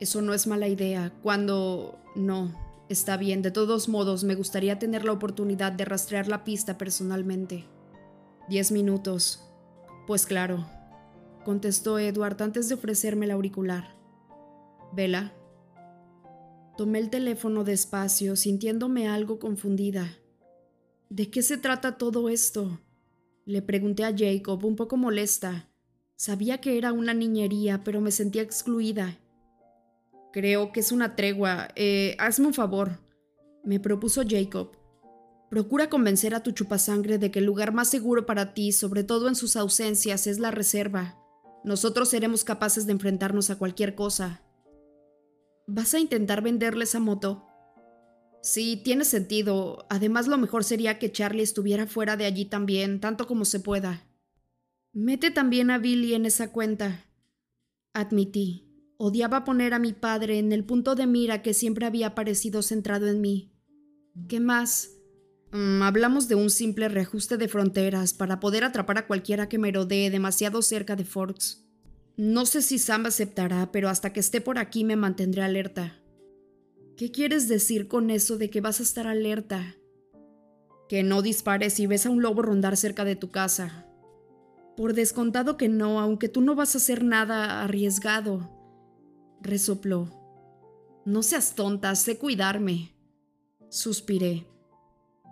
Eso 0.00 0.22
no 0.22 0.34
es 0.34 0.46
mala 0.46 0.66
idea, 0.68 1.12
cuando... 1.22 2.00
No, 2.16 2.52
está 2.88 3.16
bien, 3.16 3.42
de 3.42 3.50
todos 3.50 3.88
modos 3.88 4.24
me 4.24 4.34
gustaría 4.34 4.78
tener 4.78 5.04
la 5.04 5.12
oportunidad 5.12 5.72
de 5.72 5.84
rastrear 5.84 6.28
la 6.28 6.44
pista 6.44 6.78
personalmente. 6.78 7.64
Diez 8.48 8.72
minutos. 8.72 9.42
Pues 10.06 10.26
claro, 10.26 10.66
contestó 11.44 11.98
Edward 11.98 12.42
antes 12.42 12.68
de 12.68 12.74
ofrecerme 12.74 13.26
el 13.26 13.30
auricular. 13.30 13.94
Vela. 14.92 15.32
Tomé 16.76 16.98
el 16.98 17.10
teléfono 17.10 17.62
despacio, 17.62 18.36
sintiéndome 18.36 19.08
algo 19.08 19.38
confundida. 19.38 20.18
¿De 21.08 21.30
qué 21.30 21.42
se 21.42 21.56
trata 21.56 21.98
todo 21.98 22.28
esto? 22.28 22.80
Le 23.44 23.62
pregunté 23.62 24.04
a 24.04 24.14
Jacob, 24.16 24.64
un 24.64 24.76
poco 24.76 24.96
molesta. 24.96 25.68
Sabía 26.16 26.58
que 26.58 26.78
era 26.78 26.92
una 26.92 27.12
niñería, 27.12 27.84
pero 27.84 28.00
me 28.00 28.10
sentía 28.10 28.42
excluida. 28.42 29.18
Creo 30.32 30.72
que 30.72 30.80
es 30.80 30.92
una 30.92 31.14
tregua. 31.14 31.68
Eh, 31.76 32.16
hazme 32.18 32.46
un 32.46 32.54
favor, 32.54 32.98
me 33.62 33.80
propuso 33.80 34.22
Jacob. 34.26 34.76
Procura 35.50 35.88
convencer 35.88 36.34
a 36.34 36.42
tu 36.42 36.52
chupasangre 36.52 37.18
de 37.18 37.30
que 37.30 37.38
el 37.38 37.44
lugar 37.44 37.72
más 37.72 37.88
seguro 37.88 38.26
para 38.26 38.54
ti, 38.54 38.72
sobre 38.72 39.04
todo 39.04 39.28
en 39.28 39.36
sus 39.36 39.56
ausencias, 39.56 40.26
es 40.26 40.38
la 40.38 40.50
reserva. 40.50 41.18
Nosotros 41.64 42.08
seremos 42.08 42.44
capaces 42.44 42.86
de 42.86 42.92
enfrentarnos 42.92 43.50
a 43.50 43.58
cualquier 43.58 43.94
cosa. 43.94 44.42
¿Vas 45.66 45.94
a 45.94 46.00
intentar 46.00 46.42
venderle 46.42 46.84
esa 46.84 46.98
moto? 46.98 47.46
Sí, 48.44 48.78
tiene 48.84 49.06
sentido. 49.06 49.86
Además, 49.88 50.26
lo 50.26 50.36
mejor 50.36 50.64
sería 50.64 50.98
que 50.98 51.10
Charlie 51.10 51.42
estuviera 51.42 51.86
fuera 51.86 52.18
de 52.18 52.26
allí 52.26 52.44
también, 52.44 53.00
tanto 53.00 53.26
como 53.26 53.46
se 53.46 53.58
pueda. 53.58 54.06
Mete 54.92 55.30
también 55.30 55.70
a 55.70 55.78
Billy 55.78 56.12
en 56.12 56.26
esa 56.26 56.52
cuenta. 56.52 57.06
Admití. 57.94 58.68
Odiaba 58.98 59.44
poner 59.44 59.72
a 59.72 59.78
mi 59.78 59.94
padre 59.94 60.38
en 60.38 60.52
el 60.52 60.62
punto 60.62 60.94
de 60.94 61.06
mira 61.06 61.40
que 61.40 61.54
siempre 61.54 61.86
había 61.86 62.14
parecido 62.14 62.60
centrado 62.60 63.08
en 63.08 63.22
mí. 63.22 63.50
¿Qué 64.28 64.40
más? 64.40 64.90
Mm, 65.52 65.80
hablamos 65.80 66.28
de 66.28 66.34
un 66.34 66.50
simple 66.50 66.90
reajuste 66.90 67.38
de 67.38 67.48
fronteras 67.48 68.12
para 68.12 68.40
poder 68.40 68.64
atrapar 68.64 68.98
a 68.98 69.06
cualquiera 69.06 69.48
que 69.48 69.56
merodee 69.56 70.10
demasiado 70.10 70.60
cerca 70.60 70.96
de 70.96 71.06
Forks. 71.06 71.64
No 72.18 72.44
sé 72.44 72.60
si 72.60 72.78
Sam 72.78 73.06
aceptará, 73.06 73.72
pero 73.72 73.88
hasta 73.88 74.12
que 74.12 74.20
esté 74.20 74.42
por 74.42 74.58
aquí 74.58 74.84
me 74.84 74.96
mantendré 74.96 75.42
alerta. 75.42 76.03
¿Qué 76.96 77.10
quieres 77.10 77.48
decir 77.48 77.88
con 77.88 78.08
eso 78.10 78.38
de 78.38 78.50
que 78.50 78.60
vas 78.60 78.78
a 78.78 78.84
estar 78.84 79.08
alerta? 79.08 79.74
Que 80.88 81.02
no 81.02 81.22
dispares 81.22 81.72
si 81.72 81.88
ves 81.88 82.06
a 82.06 82.10
un 82.10 82.22
lobo 82.22 82.42
rondar 82.42 82.76
cerca 82.76 83.04
de 83.04 83.16
tu 83.16 83.30
casa. 83.30 83.88
Por 84.76 84.94
descontado 84.94 85.56
que 85.56 85.68
no, 85.68 85.98
aunque 85.98 86.28
tú 86.28 86.40
no 86.40 86.54
vas 86.54 86.74
a 86.74 86.78
hacer 86.78 87.02
nada 87.02 87.64
arriesgado. 87.64 88.48
Resopló. 89.40 90.08
No 91.04 91.24
seas 91.24 91.56
tonta, 91.56 91.96
sé 91.96 92.16
cuidarme. 92.16 92.94
Suspiré. 93.70 94.46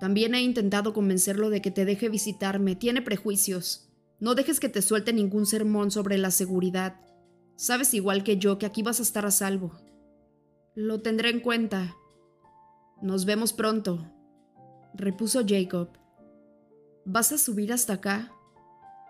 También 0.01 0.35
he 0.35 0.42
intentado 0.42 0.92
convencerlo 0.92 1.48
de 1.48 1.62
que 1.62 1.70
te 1.70 1.85
deje 1.85 2.09
visitarme. 2.09 2.75
Tiene 2.75 3.03
prejuicios. 3.03 3.88
No 4.18 4.35
dejes 4.35 4.59
que 4.59 4.68
te 4.68 4.83
suelte 4.83 5.12
ningún 5.12 5.46
sermón 5.46 5.92
sobre 5.92 6.18
la 6.18 6.33
seguridad. 6.33 7.01
Sabes 7.55 7.94
igual 7.94 8.25
que 8.25 8.37
yo 8.37 8.59
que 8.59 8.66
aquí 8.66 8.83
vas 8.83 8.98
a 8.98 9.05
estar 9.05 9.27
a 9.27 9.31
salvo. 9.31 9.91
Lo 10.74 11.02
tendré 11.02 11.28
en 11.28 11.40
cuenta. 11.40 11.96
Nos 13.02 13.26
vemos 13.26 13.52
pronto, 13.52 14.06
repuso 14.94 15.42
Jacob. 15.46 15.90
¿Vas 17.04 17.30
a 17.32 17.37
subir 17.37 17.74
hasta 17.74 17.94
acá? 17.94 18.32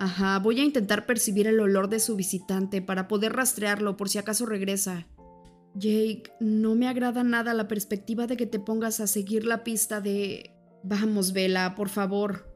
Ajá, 0.01 0.41
voy 0.41 0.59
a 0.61 0.65
intentar 0.65 1.07
percibir 1.07 1.47
el 1.47 1.61
olor 1.61 1.89
de 1.89 2.01
su 2.01 2.17
visitante 2.17 2.83
para 2.83 3.07
poder 3.07 3.35
rastrearlo 3.35 3.97
por 3.97 4.09
si 4.09 4.19
acaso 4.19 4.45
regresa. 4.45 5.07
Jake, 5.75 6.33
no 6.41 6.75
me 6.75 6.89
agrada 6.89 7.23
nada 7.23 7.55
la 7.55 7.69
perspectiva 7.69 8.27
de 8.27 8.37
que 8.37 8.47
te 8.47 8.59
pongas 8.59 8.99
a 8.99 9.07
seguir 9.07 9.47
la 9.47 9.63
pista 9.63 10.01
de... 10.01 10.51
Vamos, 10.83 11.33
Vela, 11.33 11.77
por 11.77 11.89
favor. 11.89 12.53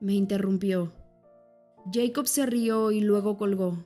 Me 0.00 0.14
interrumpió. 0.14 0.92
Jacob 1.92 2.28
se 2.28 2.46
rió 2.46 2.92
y 2.92 3.00
luego 3.00 3.36
colgó. 3.36 3.84